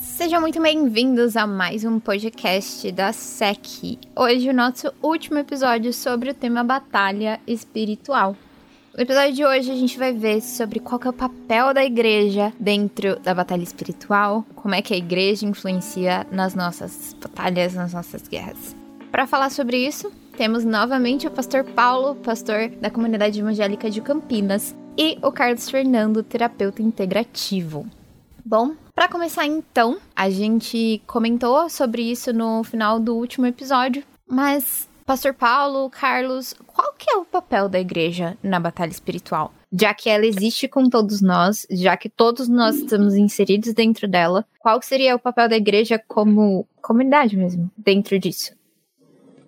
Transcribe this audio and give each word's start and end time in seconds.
Sejam 0.00 0.40
muito 0.40 0.58
bem-vindos 0.62 1.36
a 1.36 1.46
mais 1.46 1.84
um 1.84 2.00
podcast 2.00 2.90
da 2.90 3.12
SEC. 3.12 3.98
Hoje 4.16 4.48
o 4.48 4.54
nosso 4.54 4.90
último 5.02 5.38
episódio 5.38 5.92
sobre 5.92 6.30
o 6.30 6.34
tema 6.34 6.64
batalha 6.64 7.38
espiritual. 7.46 8.34
No 8.96 9.02
episódio 9.02 9.34
de 9.34 9.44
hoje 9.44 9.70
a 9.70 9.74
gente 9.74 9.98
vai 9.98 10.14
ver 10.14 10.40
sobre 10.40 10.80
qual 10.80 10.98
é 11.04 11.08
o 11.10 11.12
papel 11.12 11.74
da 11.74 11.84
igreja 11.84 12.50
dentro 12.58 13.20
da 13.20 13.34
batalha 13.34 13.62
espiritual, 13.62 14.42
como 14.54 14.74
é 14.74 14.80
que 14.80 14.94
a 14.94 14.96
igreja 14.96 15.44
influencia 15.44 16.26
nas 16.32 16.54
nossas 16.54 17.14
batalhas, 17.20 17.74
nas 17.74 17.92
nossas 17.92 18.26
guerras. 18.26 18.74
Para 19.12 19.26
falar 19.26 19.50
sobre 19.50 19.86
isso, 19.86 20.10
temos 20.34 20.64
novamente 20.64 21.26
o 21.26 21.30
pastor 21.30 21.62
Paulo, 21.62 22.14
pastor 22.14 22.70
da 22.80 22.88
comunidade 22.88 23.38
evangélica 23.38 23.90
de 23.90 24.00
Campinas, 24.00 24.74
e 24.96 25.18
o 25.22 25.30
Carlos 25.30 25.68
Fernando, 25.68 26.22
terapeuta 26.22 26.80
integrativo. 26.80 27.86
Bom, 28.44 28.74
para 28.94 29.08
começar 29.08 29.46
então, 29.46 29.98
a 30.14 30.30
gente 30.30 31.02
comentou 31.06 31.68
sobre 31.68 32.02
isso 32.02 32.32
no 32.32 32.62
final 32.64 32.98
do 32.98 33.16
último 33.16 33.46
episódio, 33.46 34.02
mas 34.26 34.88
Pastor 35.04 35.34
Paulo, 35.34 35.90
Carlos, 35.90 36.54
qual 36.66 36.92
que 36.92 37.10
é 37.10 37.16
o 37.16 37.24
papel 37.24 37.68
da 37.68 37.80
igreja 37.80 38.38
na 38.42 38.60
batalha 38.60 38.90
espiritual? 38.90 39.52
Já 39.72 39.92
que 39.92 40.08
ela 40.08 40.24
existe 40.24 40.68
com 40.68 40.88
todos 40.88 41.20
nós, 41.20 41.66
já 41.70 41.96
que 41.96 42.08
todos 42.08 42.48
nós 42.48 42.76
estamos 42.76 43.14
inseridos 43.14 43.74
dentro 43.74 44.06
dela, 44.08 44.46
qual 44.58 44.80
seria 44.82 45.16
o 45.16 45.18
papel 45.18 45.48
da 45.48 45.56
igreja 45.56 46.00
como 46.06 46.66
comunidade 46.80 47.36
mesmo, 47.36 47.70
dentro 47.76 48.18
disso? 48.18 48.54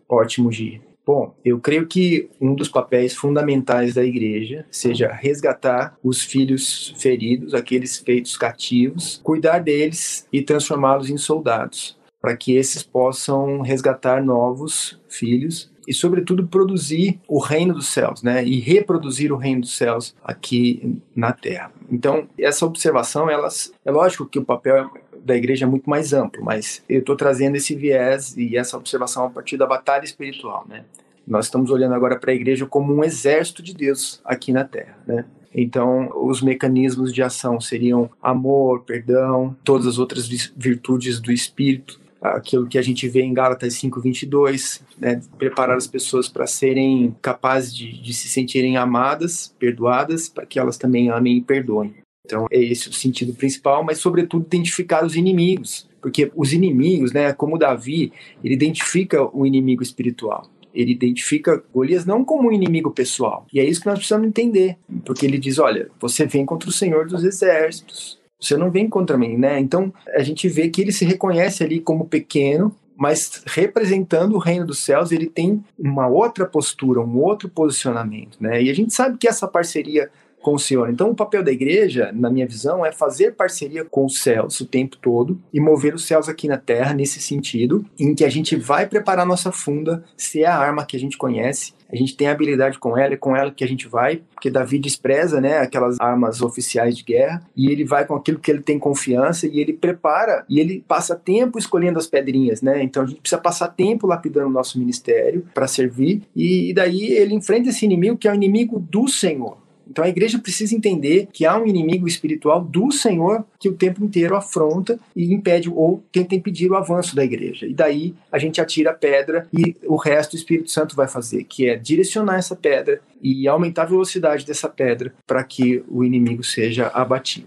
Ótimo, 0.08 0.50
Gi. 0.50 0.82
Bom, 1.04 1.34
eu 1.44 1.58
creio 1.58 1.86
que 1.88 2.30
um 2.40 2.54
dos 2.54 2.68
papéis 2.68 3.14
fundamentais 3.14 3.94
da 3.94 4.04
igreja 4.04 4.64
seja 4.70 5.10
resgatar 5.10 5.98
os 6.02 6.22
filhos 6.22 6.94
feridos, 6.96 7.54
aqueles 7.54 7.98
feitos 7.98 8.36
cativos, 8.36 9.20
cuidar 9.24 9.58
deles 9.58 10.28
e 10.32 10.42
transformá-los 10.42 11.10
em 11.10 11.16
soldados, 11.16 11.98
para 12.20 12.36
que 12.36 12.54
esses 12.54 12.84
possam 12.84 13.62
resgatar 13.62 14.22
novos 14.22 15.00
filhos 15.08 15.71
e, 15.86 15.92
sobretudo, 15.92 16.46
produzir 16.46 17.20
o 17.26 17.38
reino 17.38 17.74
dos 17.74 17.88
céus, 17.88 18.22
né? 18.22 18.44
E 18.44 18.60
reproduzir 18.60 19.32
o 19.32 19.36
reino 19.36 19.62
dos 19.62 19.76
céus 19.76 20.14
aqui 20.22 21.00
na 21.14 21.32
terra. 21.32 21.72
Então, 21.90 22.28
essa 22.38 22.64
observação, 22.64 23.28
elas, 23.28 23.72
é 23.84 23.90
lógico 23.90 24.26
que 24.26 24.38
o 24.38 24.44
papel 24.44 24.90
da 25.24 25.36
igreja 25.36 25.64
é 25.64 25.68
muito 25.68 25.88
mais 25.88 26.12
amplo, 26.12 26.44
mas 26.44 26.82
eu 26.88 27.00
estou 27.00 27.16
trazendo 27.16 27.56
esse 27.56 27.74
viés 27.74 28.36
e 28.36 28.56
essa 28.56 28.76
observação 28.76 29.26
a 29.26 29.30
partir 29.30 29.56
da 29.56 29.66
batalha 29.66 30.04
espiritual, 30.04 30.64
né? 30.68 30.84
Nós 31.26 31.46
estamos 31.46 31.70
olhando 31.70 31.94
agora 31.94 32.18
para 32.18 32.32
a 32.32 32.34
igreja 32.34 32.66
como 32.66 32.92
um 32.92 33.04
exército 33.04 33.62
de 33.62 33.74
Deus 33.74 34.20
aqui 34.24 34.52
na 34.52 34.64
Terra, 34.64 34.98
né? 35.06 35.24
Então, 35.54 36.10
os 36.14 36.40
mecanismos 36.40 37.12
de 37.12 37.22
ação 37.22 37.60
seriam 37.60 38.10
amor, 38.22 38.80
perdão, 38.80 39.54
todas 39.62 39.86
as 39.86 39.98
outras 39.98 40.26
virtudes 40.56 41.20
do 41.20 41.30
Espírito, 41.30 42.00
aquilo 42.22 42.66
que 42.66 42.78
a 42.78 42.82
gente 42.82 43.08
vê 43.08 43.22
em 43.22 43.34
Gálatas 43.34 43.74
5:22, 43.74 44.80
né, 44.98 45.20
preparar 45.36 45.76
as 45.76 45.86
pessoas 45.86 46.28
para 46.28 46.46
serem 46.46 47.14
capazes 47.20 47.74
de, 47.74 48.00
de, 48.00 48.14
se 48.14 48.28
sentirem 48.28 48.76
amadas, 48.76 49.54
perdoadas, 49.58 50.28
para 50.28 50.46
que 50.46 50.58
elas 50.58 50.78
também 50.78 51.10
amem 51.10 51.38
e 51.38 51.42
perdoem. 51.42 51.94
Então, 52.24 52.46
é 52.52 52.60
esse 52.60 52.88
o 52.88 52.92
sentido 52.92 53.34
principal, 53.34 53.82
mas, 53.82 53.98
sobretudo, 53.98 54.46
identificar 54.46 55.04
os 55.04 55.16
inimigos. 55.16 55.88
Porque 56.00 56.30
os 56.36 56.52
inimigos, 56.52 57.12
né, 57.12 57.32
como 57.32 57.58
Davi, 57.58 58.12
ele 58.42 58.54
identifica 58.54 59.24
o 59.36 59.44
inimigo 59.44 59.82
espiritual. 59.82 60.48
Ele 60.74 60.92
identifica 60.92 61.62
Golias 61.72 62.06
não 62.06 62.24
como 62.24 62.48
um 62.48 62.52
inimigo 62.52 62.90
pessoal. 62.90 63.46
E 63.52 63.60
é 63.60 63.64
isso 63.64 63.80
que 63.80 63.86
nós 63.86 63.98
precisamos 63.98 64.26
entender. 64.26 64.78
Porque 65.04 65.26
ele 65.26 65.38
diz: 65.38 65.58
olha, 65.58 65.90
você 66.00 66.24
vem 66.24 66.46
contra 66.46 66.68
o 66.68 66.72
Senhor 66.72 67.06
dos 67.06 67.24
Exércitos. 67.24 68.21
Você 68.42 68.56
não 68.56 68.70
vem 68.70 68.88
contra 68.88 69.16
mim, 69.16 69.36
né? 69.36 69.60
Então 69.60 69.92
a 70.14 70.22
gente 70.22 70.48
vê 70.48 70.68
que 70.68 70.80
ele 70.80 70.92
se 70.92 71.04
reconhece 71.04 71.62
ali 71.62 71.80
como 71.80 72.06
pequeno, 72.06 72.74
mas 72.96 73.42
representando 73.46 74.34
o 74.34 74.38
reino 74.38 74.66
dos 74.66 74.80
céus, 74.80 75.12
ele 75.12 75.26
tem 75.26 75.64
uma 75.78 76.06
outra 76.06 76.44
postura, 76.44 77.00
um 77.00 77.18
outro 77.18 77.48
posicionamento, 77.48 78.36
né? 78.40 78.62
E 78.62 78.70
a 78.70 78.74
gente 78.74 78.92
sabe 78.92 79.16
que 79.16 79.28
essa 79.28 79.46
parceria 79.46 80.10
com 80.42 80.54
o 80.54 80.58
Senhor. 80.58 80.90
Então, 80.90 81.10
o 81.10 81.14
papel 81.14 81.42
da 81.42 81.52
igreja, 81.52 82.10
na 82.12 82.28
minha 82.30 82.46
visão, 82.46 82.84
é 82.84 82.92
fazer 82.92 83.32
parceria 83.32 83.84
com 83.84 84.04
os 84.04 84.18
céus 84.18 84.60
o 84.60 84.66
tempo 84.66 84.96
todo 84.96 85.40
e 85.52 85.60
mover 85.60 85.94
os 85.94 86.04
céus 86.04 86.28
aqui 86.28 86.48
na 86.48 86.58
terra 86.58 86.92
nesse 86.92 87.20
sentido, 87.20 87.84
em 87.98 88.14
que 88.14 88.24
a 88.24 88.28
gente 88.28 88.56
vai 88.56 88.86
preparar 88.86 89.24
nossa 89.24 89.52
funda, 89.52 90.04
se 90.16 90.42
é 90.42 90.46
a 90.46 90.58
arma 90.58 90.84
que 90.84 90.96
a 90.96 91.00
gente 91.00 91.16
conhece, 91.16 91.72
a 91.92 91.96
gente 91.96 92.16
tem 92.16 92.28
habilidade 92.28 92.78
com 92.78 92.96
ela, 92.96 93.12
é 93.12 93.16
com 93.16 93.36
ela 93.36 93.50
que 93.50 93.62
a 93.62 93.68
gente 93.68 93.86
vai, 93.86 94.22
porque 94.32 94.50
Davi 94.50 94.78
despreza, 94.78 95.40
né, 95.40 95.58
aquelas 95.58 96.00
armas 96.00 96.40
oficiais 96.40 96.96
de 96.96 97.04
guerra, 97.04 97.42
e 97.54 97.70
ele 97.70 97.84
vai 97.84 98.06
com 98.06 98.14
aquilo 98.14 98.38
que 98.38 98.50
ele 98.50 98.62
tem 98.62 98.78
confiança 98.78 99.46
e 99.46 99.60
ele 99.60 99.74
prepara 99.74 100.44
e 100.48 100.58
ele 100.58 100.82
passa 100.88 101.14
tempo 101.14 101.58
escolhendo 101.58 101.98
as 101.98 102.06
pedrinhas, 102.06 102.62
né? 102.62 102.82
Então 102.82 103.02
a 103.02 103.06
gente 103.06 103.20
precisa 103.20 103.40
passar 103.40 103.68
tempo 103.68 104.06
lapidando 104.06 104.48
o 104.48 104.52
nosso 104.52 104.78
ministério 104.78 105.46
para 105.52 105.68
servir 105.68 106.22
e, 106.34 106.70
e 106.70 106.74
daí 106.74 107.12
ele 107.12 107.34
enfrenta 107.34 107.68
esse 107.68 107.84
inimigo 107.84 108.16
que 108.16 108.26
é 108.26 108.32
o 108.32 108.34
inimigo 108.34 108.80
do 108.80 109.06
Senhor. 109.06 109.58
Então 109.88 110.04
a 110.04 110.08
igreja 110.08 110.38
precisa 110.38 110.74
entender 110.74 111.28
que 111.32 111.44
há 111.44 111.56
um 111.56 111.66
inimigo 111.66 112.06
espiritual 112.08 112.62
do 112.62 112.90
Senhor 112.90 113.44
que 113.58 113.68
o 113.68 113.74
tempo 113.74 114.04
inteiro 114.04 114.36
afronta 114.36 114.98
e 115.14 115.32
impede 115.32 115.68
ou 115.68 116.02
tenta 116.10 116.34
impedir 116.34 116.70
o 116.70 116.76
avanço 116.76 117.14
da 117.14 117.24
igreja. 117.24 117.66
E 117.66 117.74
daí 117.74 118.14
a 118.30 118.38
gente 118.38 118.60
atira 118.60 118.90
a 118.90 118.94
pedra 118.94 119.46
e 119.52 119.76
o 119.84 119.96
resto 119.96 120.34
o 120.34 120.36
Espírito 120.36 120.70
Santo 120.70 120.96
vai 120.96 121.08
fazer, 121.08 121.44
que 121.44 121.68
é 121.68 121.76
direcionar 121.76 122.38
essa 122.38 122.56
pedra 122.56 123.00
e 123.20 123.46
aumentar 123.46 123.82
a 123.82 123.86
velocidade 123.86 124.46
dessa 124.46 124.68
pedra 124.68 125.14
para 125.26 125.42
que 125.44 125.82
o 125.88 126.04
inimigo 126.04 126.42
seja 126.42 126.88
abatido. 126.88 127.46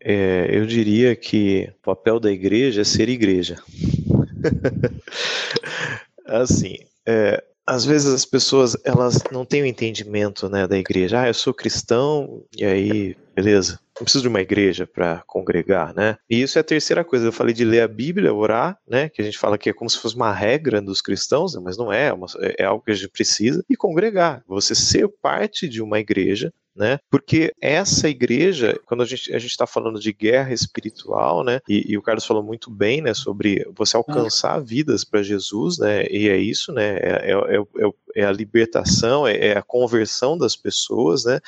É, 0.00 0.48
eu 0.52 0.66
diria 0.66 1.16
que 1.16 1.68
o 1.80 1.82
papel 1.82 2.20
da 2.20 2.30
igreja 2.30 2.82
é 2.82 2.84
ser 2.84 3.08
igreja. 3.08 3.56
assim, 6.24 6.76
é, 7.04 7.42
às 7.66 7.84
vezes 7.84 8.12
as 8.12 8.24
pessoas 8.24 8.76
elas 8.84 9.22
não 9.32 9.44
têm 9.44 9.62
o 9.62 9.66
entendimento 9.66 10.48
né, 10.48 10.66
da 10.66 10.78
igreja. 10.78 11.22
Ah, 11.22 11.28
eu 11.28 11.34
sou 11.34 11.52
cristão 11.52 12.44
e 12.56 12.64
aí, 12.64 13.16
beleza. 13.34 13.80
Não 13.96 14.04
preciso 14.04 14.22
de 14.22 14.28
uma 14.28 14.42
igreja 14.42 14.86
para 14.86 15.22
congregar, 15.26 15.94
né? 15.94 16.18
E 16.28 16.42
isso 16.42 16.58
é 16.58 16.60
a 16.60 16.64
terceira 16.64 17.02
coisa. 17.02 17.26
Eu 17.26 17.32
falei 17.32 17.54
de 17.54 17.64
ler 17.64 17.80
a 17.80 17.88
Bíblia, 17.88 18.32
orar, 18.32 18.78
né? 18.86 19.08
Que 19.08 19.22
a 19.22 19.24
gente 19.24 19.38
fala 19.38 19.56
que 19.56 19.70
é 19.70 19.72
como 19.72 19.88
se 19.88 19.98
fosse 19.98 20.14
uma 20.14 20.32
regra 20.32 20.82
dos 20.82 21.00
cristãos, 21.00 21.54
né, 21.54 21.60
mas 21.64 21.78
não 21.78 21.90
é, 21.90 22.08
é, 22.08 22.12
uma, 22.12 22.26
é 22.58 22.64
algo 22.64 22.84
que 22.84 22.90
a 22.90 22.94
gente 22.94 23.08
precisa. 23.08 23.64
E 23.68 23.74
congregar. 23.74 24.44
Você 24.46 24.74
ser 24.74 25.08
parte 25.08 25.66
de 25.66 25.82
uma 25.82 25.98
igreja 25.98 26.52
né? 26.76 26.98
Porque 27.10 27.52
essa 27.60 28.08
igreja, 28.08 28.78
quando 28.86 29.02
a 29.02 29.06
gente 29.06 29.34
a 29.34 29.38
está 29.38 29.66
falando 29.66 29.98
de 29.98 30.12
guerra 30.12 30.52
espiritual, 30.52 31.42
né? 31.42 31.60
E, 31.68 31.92
e, 31.92 31.98
o 31.98 32.02
Carlos 32.02 32.26
falou 32.26 32.42
muito 32.42 32.70
bem, 32.70 33.00
né? 33.00 33.14
Sobre 33.14 33.66
você 33.74 33.96
alcançar 33.96 34.60
vidas 34.60 35.04
para 35.04 35.22
Jesus, 35.22 35.78
né? 35.78 36.06
E 36.10 36.28
é 36.28 36.36
isso, 36.36 36.72
né? 36.72 36.96
É, 36.98 37.32
é, 37.32 37.56
é, 37.56 38.22
é 38.22 38.24
a 38.26 38.32
libertação, 38.32 39.26
é, 39.26 39.36
é 39.48 39.58
a 39.58 39.62
conversão 39.62 40.36
das 40.36 40.54
pessoas, 40.54 41.24
né? 41.24 41.40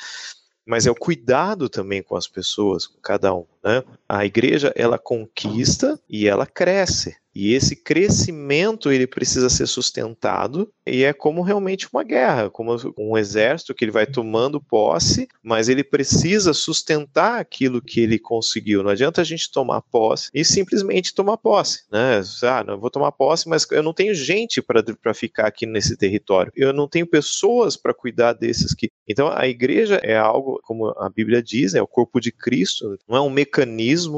mas 0.69 0.85
é 0.85 0.91
o 0.91 0.95
cuidado 0.95 1.67
também 1.67 2.03
com 2.03 2.15
as 2.15 2.27
pessoas, 2.27 2.85
com 2.85 3.01
cada 3.01 3.33
um. 3.33 3.43
Né? 3.63 3.83
A 4.07 4.25
igreja 4.25 4.71
ela 4.75 4.97
conquista 4.97 5.99
e 6.09 6.27
ela 6.27 6.45
cresce. 6.45 7.15
E 7.33 7.53
esse 7.53 7.75
crescimento 7.75 8.91
ele 8.91 9.05
precisa 9.05 9.49
ser 9.49 9.67
sustentado 9.67 10.71
e 10.85 11.03
é 11.03 11.13
como 11.13 11.41
realmente 11.41 11.87
uma 11.93 12.03
guerra, 12.03 12.49
como 12.49 12.75
um 12.97 13.17
exército 13.17 13.73
que 13.73 13.85
ele 13.85 13.91
vai 13.91 14.05
tomando 14.05 14.59
posse, 14.59 15.27
mas 15.41 15.69
ele 15.69 15.83
precisa 15.83 16.53
sustentar 16.53 17.39
aquilo 17.39 17.81
que 17.81 18.01
ele 18.01 18.17
conseguiu. 18.17 18.81
Não 18.83 18.89
adianta 18.89 19.21
a 19.21 19.23
gente 19.23 19.51
tomar 19.51 19.81
posse 19.83 20.29
e 20.33 20.43
simplesmente 20.43 21.13
tomar 21.13 21.37
posse, 21.37 21.83
né? 21.91 22.21
Ah, 22.43 22.63
não 22.63 22.79
vou 22.79 22.89
tomar 22.89 23.11
posse, 23.11 23.47
mas 23.47 23.65
eu 23.71 23.83
não 23.83 23.93
tenho 23.93 24.13
gente 24.13 24.61
para 24.61 25.13
ficar 25.13 25.47
aqui 25.47 25.65
nesse 25.65 25.95
território. 25.95 26.51
Eu 26.55 26.73
não 26.73 26.87
tenho 26.87 27.05
pessoas 27.05 27.77
para 27.77 27.93
cuidar 27.93 28.33
desses 28.33 28.73
que. 28.73 28.89
Então 29.07 29.31
a 29.31 29.47
igreja 29.47 29.99
é 30.03 30.17
algo, 30.17 30.59
como 30.63 30.87
a 30.97 31.09
Bíblia 31.09 31.41
diz, 31.41 31.75
é 31.75 31.81
o 31.81 31.87
corpo 31.87 32.19
de 32.19 32.31
Cristo, 32.31 32.97
não 33.07 33.17
é 33.17 33.21
um 33.21 33.29
mecanismo, 33.29 33.48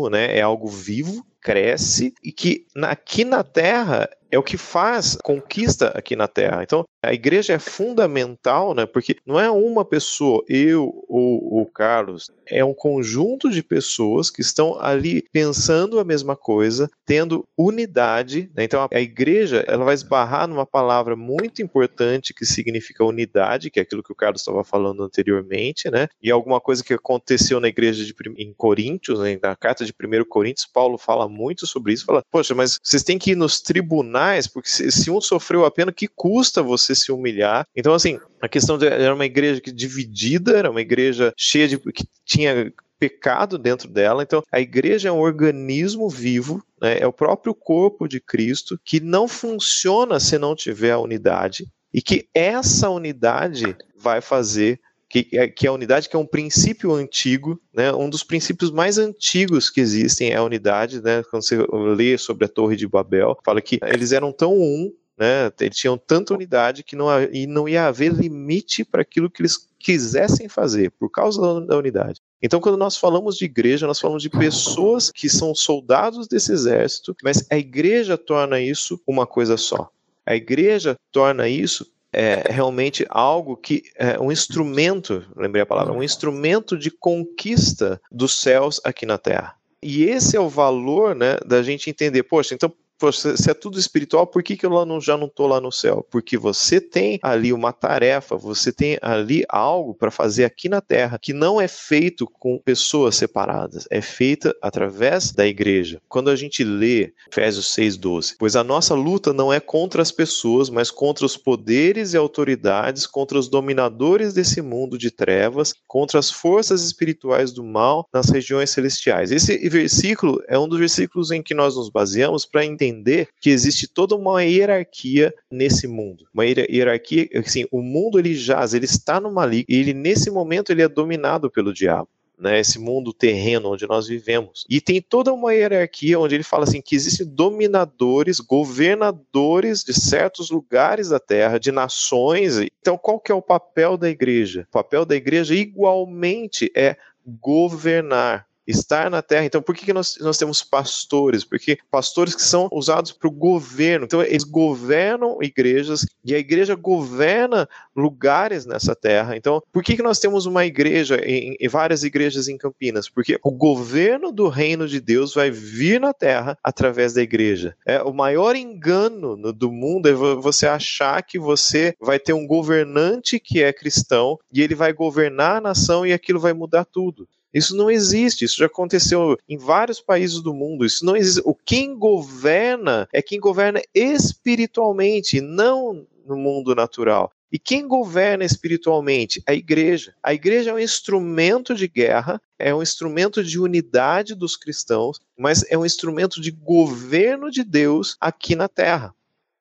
né? 0.09 0.37
É 0.37 0.41
algo 0.41 0.67
vivo 0.67 1.25
cresce 1.41 2.13
e 2.23 2.31
que 2.31 2.65
aqui 2.75 3.25
na 3.25 3.43
Terra 3.43 4.09
é 4.31 4.39
o 4.39 4.43
que 4.43 4.57
faz 4.57 5.17
conquista 5.21 5.89
aqui 5.89 6.15
na 6.15 6.27
Terra. 6.27 6.63
Então, 6.63 6.85
a 7.03 7.13
igreja 7.13 7.53
é 7.53 7.59
fundamental, 7.59 8.73
né? 8.73 8.85
Porque 8.85 9.17
não 9.25 9.39
é 9.39 9.51
uma 9.51 9.83
pessoa, 9.83 10.43
eu 10.47 11.03
ou 11.09 11.61
o 11.61 11.65
Carlos, 11.65 12.31
é 12.47 12.63
um 12.63 12.73
conjunto 12.73 13.49
de 13.49 13.61
pessoas 13.61 14.29
que 14.29 14.41
estão 14.41 14.79
ali 14.79 15.23
pensando 15.33 15.99
a 15.99 16.03
mesma 16.03 16.35
coisa, 16.35 16.89
tendo 17.05 17.45
unidade. 17.57 18.49
Né? 18.55 18.63
Então, 18.63 18.87
a 18.91 19.01
igreja 19.01 19.65
ela 19.67 19.83
vai 19.83 19.95
esbarrar 19.95 20.47
numa 20.47 20.65
palavra 20.65 21.15
muito 21.15 21.61
importante 21.61 22.33
que 22.33 22.45
significa 22.45 23.03
unidade, 23.03 23.69
que 23.69 23.79
é 23.79 23.83
aquilo 23.83 24.03
que 24.03 24.13
o 24.13 24.15
Carlos 24.15 24.41
estava 24.41 24.63
falando 24.63 25.03
anteriormente, 25.03 25.89
né? 25.89 26.07
E 26.21 26.31
alguma 26.31 26.61
coisa 26.61 26.83
que 26.83 26.93
aconteceu 26.93 27.59
na 27.59 27.67
igreja 27.67 28.05
de, 28.05 28.13
em 28.37 28.53
Coríntios, 28.53 29.19
né? 29.19 29.37
na 29.41 29.55
carta 29.55 29.83
de 29.83 29.91
1 29.91 30.23
Coríntios, 30.29 30.67
Paulo 30.71 30.97
fala 30.97 31.27
muito 31.31 31.65
sobre 31.65 31.93
isso. 31.93 32.05
Fala, 32.05 32.23
poxa, 32.31 32.53
mas 32.53 32.77
vocês 32.83 33.03
têm 33.03 33.17
que 33.17 33.31
ir 33.31 33.35
nos 33.35 33.61
tribunais 33.61 34.47
porque 34.47 34.69
se, 34.69 34.91
se, 34.91 35.09
um 35.09 35.21
sofreu 35.21 35.65
a 35.65 35.71
pena, 35.71 35.91
que 35.91 36.07
custa 36.07 36.61
você 36.61 36.93
se 36.93 37.11
humilhar? 37.11 37.65
Então, 37.75 37.93
assim, 37.93 38.19
a 38.41 38.47
questão 38.47 38.77
de, 38.77 38.87
era 38.87 39.15
uma 39.15 39.25
igreja 39.25 39.61
que 39.61 39.71
dividida, 39.71 40.57
era 40.57 40.69
uma 40.69 40.81
igreja 40.81 41.33
cheia 41.37 41.67
de. 41.67 41.77
que 41.77 42.05
tinha 42.25 42.71
pecado 42.99 43.57
dentro 43.57 43.89
dela. 43.89 44.21
Então, 44.21 44.43
a 44.51 44.59
igreja 44.59 45.09
é 45.09 45.11
um 45.11 45.19
organismo 45.19 46.07
vivo, 46.07 46.63
né, 46.79 46.99
é 46.99 47.07
o 47.07 47.13
próprio 47.13 47.55
corpo 47.55 48.07
de 48.07 48.19
Cristo, 48.19 48.79
que 48.85 48.99
não 48.99 49.27
funciona 49.27 50.19
se 50.19 50.37
não 50.37 50.55
tiver 50.55 50.91
a 50.91 50.99
unidade, 50.99 51.65
e 51.91 51.99
que 51.99 52.27
essa 52.33 52.89
unidade 52.89 53.75
vai 53.97 54.21
fazer 54.21 54.79
que, 55.11 55.49
que 55.49 55.67
é 55.67 55.69
a 55.69 55.73
unidade 55.73 56.07
que 56.07 56.15
é 56.15 56.19
um 56.19 56.25
princípio 56.25 56.93
antigo, 56.93 57.59
né, 57.73 57.91
um 57.93 58.09
dos 58.09 58.23
princípios 58.23 58.71
mais 58.71 58.97
antigos 58.97 59.69
que 59.69 59.81
existem 59.81 60.31
é 60.31 60.37
a 60.37 60.43
unidade, 60.43 61.01
né, 61.01 61.21
quando 61.29 61.43
você 61.43 61.57
lê 61.95 62.17
sobre 62.17 62.45
a 62.45 62.47
Torre 62.47 62.77
de 62.77 62.87
Babel, 62.87 63.37
fala 63.43 63.61
que 63.61 63.79
eles 63.83 64.13
eram 64.13 64.31
tão 64.31 64.57
um, 64.57 64.93
né, 65.17 65.51
eles 65.59 65.75
tinham 65.75 65.97
tanta 65.97 66.33
unidade 66.33 66.83
que 66.83 66.95
não, 66.95 67.07
e 67.31 67.45
não 67.45 67.67
ia 67.67 67.87
haver 67.87 68.13
limite 68.13 68.85
para 68.85 69.01
aquilo 69.01 69.29
que 69.29 69.41
eles 69.41 69.69
quisessem 69.77 70.47
fazer, 70.47 70.91
por 70.91 71.09
causa 71.09 71.61
da 71.61 71.77
unidade. 71.77 72.21
Então, 72.41 72.59
quando 72.59 72.77
nós 72.77 72.97
falamos 72.97 73.35
de 73.35 73.45
igreja, 73.45 73.85
nós 73.85 73.99
falamos 73.99 74.23
de 74.23 74.29
pessoas 74.29 75.11
que 75.11 75.29
são 75.29 75.53
soldados 75.53 76.27
desse 76.27 76.51
exército, 76.51 77.15
mas 77.23 77.45
a 77.51 77.57
igreja 77.57 78.17
torna 78.17 78.59
isso 78.59 78.99
uma 79.05 79.27
coisa 79.27 79.57
só. 79.57 79.89
A 80.25 80.35
igreja 80.35 80.95
torna 81.11 81.47
isso 81.47 81.85
é 82.13 82.51
realmente 82.51 83.05
algo 83.09 83.55
que 83.55 83.83
é 83.95 84.19
um 84.19 84.31
instrumento, 84.31 85.25
lembrei 85.35 85.61
a 85.61 85.65
palavra, 85.65 85.93
um 85.93 86.03
instrumento 86.03 86.77
de 86.77 86.91
conquista 86.91 88.01
dos 88.11 88.33
céus 88.33 88.81
aqui 88.83 89.05
na 89.05 89.17
terra. 89.17 89.55
E 89.81 90.03
esse 90.03 90.35
é 90.35 90.39
o 90.39 90.49
valor 90.49 91.15
né, 91.15 91.37
da 91.45 91.63
gente 91.63 91.89
entender, 91.89 92.23
poxa, 92.23 92.53
então 92.53 92.71
se 93.11 93.49
é 93.49 93.53
tudo 93.53 93.79
espiritual, 93.79 94.27
por 94.27 94.43
que, 94.43 94.57
que 94.57 94.65
eu 94.65 94.85
não, 94.85 94.99
já 94.99 95.17
não 95.17 95.27
estou 95.27 95.47
lá 95.47 95.59
no 95.59 95.71
céu? 95.71 96.05
Porque 96.11 96.37
você 96.37 96.79
tem 96.79 97.17
ali 97.21 97.53
uma 97.53 97.71
tarefa, 97.71 98.35
você 98.35 98.71
tem 98.71 98.97
ali 99.01 99.43
algo 99.49 99.93
para 99.93 100.11
fazer 100.11 100.43
aqui 100.43 100.67
na 100.67 100.81
terra 100.81 101.17
que 101.19 101.33
não 101.33 101.59
é 101.59 101.67
feito 101.67 102.27
com 102.27 102.59
pessoas 102.59 103.15
separadas, 103.15 103.87
é 103.89 104.01
feita 104.01 104.55
através 104.61 105.31
da 105.31 105.47
igreja. 105.47 106.01
Quando 106.09 106.29
a 106.29 106.35
gente 106.35 106.63
lê 106.63 107.13
Efésios 107.31 107.73
6,12, 107.75 108.35
pois 108.37 108.55
a 108.55 108.63
nossa 108.63 108.93
luta 108.93 109.33
não 109.33 109.51
é 109.51 109.59
contra 109.59 110.01
as 110.01 110.11
pessoas, 110.11 110.69
mas 110.69 110.91
contra 110.91 111.25
os 111.25 111.37
poderes 111.37 112.13
e 112.13 112.17
autoridades, 112.17 113.07
contra 113.07 113.39
os 113.39 113.47
dominadores 113.47 114.33
desse 114.33 114.61
mundo 114.61 114.97
de 114.97 115.09
trevas, 115.09 115.73
contra 115.87 116.19
as 116.19 116.29
forças 116.29 116.83
espirituais 116.83 117.51
do 117.51 117.63
mal 117.63 118.07
nas 118.13 118.29
regiões 118.29 118.69
celestiais. 118.69 119.31
Esse 119.31 119.57
versículo 119.69 120.41
é 120.47 120.59
um 120.59 120.67
dos 120.67 120.79
versículos 120.79 121.31
em 121.31 121.41
que 121.41 121.53
nós 121.53 121.75
nos 121.75 121.89
baseamos 121.89 122.45
para 122.45 122.65
entender 122.65 122.90
entender 122.91 123.29
que 123.39 123.49
existe 123.49 123.87
toda 123.87 124.15
uma 124.15 124.43
hierarquia 124.43 125.33
nesse 125.49 125.87
mundo. 125.87 126.25
Uma 126.33 126.45
hierarquia, 126.45 127.29
assim, 127.35 127.65
o 127.71 127.81
mundo 127.81 128.19
ele 128.19 128.35
jaz, 128.35 128.73
ele 128.73 128.85
está 128.85 129.19
numa 129.19 129.45
liga, 129.45 129.65
e 129.67 129.75
ele 129.75 129.93
nesse 129.93 130.29
momento 130.29 130.71
ele 130.71 130.81
é 130.81 130.87
dominado 130.87 131.49
pelo 131.49 131.73
diabo. 131.73 132.07
Né, 132.39 132.59
esse 132.59 132.79
mundo 132.79 133.13
terreno 133.13 133.71
onde 133.71 133.85
nós 133.85 134.07
vivemos. 134.07 134.65
E 134.67 134.81
tem 134.81 134.99
toda 134.99 135.31
uma 135.31 135.53
hierarquia 135.53 136.19
onde 136.19 136.33
ele 136.33 136.43
fala 136.43 136.63
assim 136.63 136.81
que 136.81 136.95
existem 136.95 137.27
dominadores, 137.27 138.39
governadores 138.39 139.83
de 139.83 139.93
certos 139.93 140.49
lugares 140.49 141.09
da 141.09 141.19
terra, 141.19 141.59
de 141.59 141.71
nações. 141.71 142.57
Então, 142.81 142.97
qual 142.97 143.19
que 143.19 143.31
é 143.31 143.35
o 143.35 143.43
papel 143.43 143.95
da 143.95 144.09
igreja? 144.09 144.65
O 144.69 144.71
papel 144.71 145.05
da 145.05 145.15
igreja 145.15 145.53
igualmente 145.53 146.71
é 146.75 146.97
governar 147.39 148.47
estar 148.67 149.09
na 149.09 149.21
terra. 149.21 149.45
Então, 149.45 149.61
por 149.61 149.75
que, 149.75 149.85
que 149.85 149.93
nós, 149.93 150.17
nós 150.19 150.37
temos 150.37 150.63
pastores? 150.63 151.43
Porque 151.43 151.77
pastores 151.89 152.35
que 152.35 152.41
são 152.41 152.69
usados 152.71 153.11
para 153.11 153.27
o 153.27 153.31
governo. 153.31 154.05
Então, 154.05 154.21
eles 154.21 154.43
governam 154.43 155.37
igrejas 155.41 156.05
e 156.23 156.35
a 156.35 156.39
igreja 156.39 156.75
governa 156.75 157.67
lugares 157.95 158.65
nessa 158.65 158.95
terra. 158.95 159.35
Então, 159.35 159.61
por 159.71 159.83
que, 159.83 159.95
que 159.95 160.03
nós 160.03 160.19
temos 160.19 160.45
uma 160.45 160.65
igreja, 160.65 161.19
em, 161.25 161.57
várias 161.67 162.03
igrejas 162.03 162.47
em 162.47 162.57
Campinas? 162.57 163.09
Porque 163.09 163.39
o 163.43 163.51
governo 163.51 164.31
do 164.31 164.47
reino 164.47 164.87
de 164.87 164.99
Deus 164.99 165.33
vai 165.33 165.49
vir 165.49 165.99
na 165.99 166.13
terra 166.13 166.57
através 166.63 167.13
da 167.13 167.21
igreja. 167.21 167.75
É 167.85 168.01
o 168.01 168.13
maior 168.13 168.55
engano 168.55 169.35
no, 169.35 169.51
do 169.51 169.71
mundo 169.71 170.07
é 170.07 170.13
você 170.13 170.67
achar 170.67 171.21
que 171.23 171.39
você 171.39 171.95
vai 171.99 172.19
ter 172.19 172.33
um 172.33 172.45
governante 172.45 173.39
que 173.39 173.63
é 173.63 173.73
cristão 173.73 174.37
e 174.51 174.61
ele 174.61 174.75
vai 174.75 174.93
governar 174.93 175.57
a 175.57 175.61
nação 175.61 176.05
e 176.05 176.13
aquilo 176.13 176.39
vai 176.39 176.53
mudar 176.53 176.85
tudo. 176.85 177.27
Isso 177.53 177.75
não 177.75 177.91
existe, 177.91 178.45
isso 178.45 178.57
já 178.57 178.65
aconteceu 178.65 179.37
em 179.47 179.57
vários 179.57 179.99
países 179.99 180.41
do 180.41 180.53
mundo. 180.53 180.85
Isso 180.85 181.05
não 181.05 181.15
existe. 181.15 181.41
O 181.45 181.53
quem 181.53 181.97
governa 181.97 183.07
é 183.13 183.21
quem 183.21 183.39
governa 183.39 183.81
espiritualmente, 183.93 185.41
não 185.41 186.05
no 186.25 186.37
mundo 186.37 186.73
natural. 186.73 187.31
E 187.51 187.59
quem 187.59 187.85
governa 187.85 188.45
espiritualmente? 188.45 189.43
A 189.45 189.53
igreja. 189.53 190.15
A 190.23 190.33
igreja 190.33 190.69
é 190.69 190.73
um 190.73 190.79
instrumento 190.79 191.75
de 191.75 191.85
guerra, 191.85 192.41
é 192.57 192.73
um 192.73 192.81
instrumento 192.81 193.43
de 193.43 193.59
unidade 193.59 194.33
dos 194.33 194.55
cristãos, 194.55 195.19
mas 195.37 195.69
é 195.69 195.77
um 195.77 195.85
instrumento 195.85 196.39
de 196.39 196.49
governo 196.49 197.51
de 197.51 197.63
Deus 197.65 198.15
aqui 198.21 198.55
na 198.55 198.69
terra. 198.69 199.13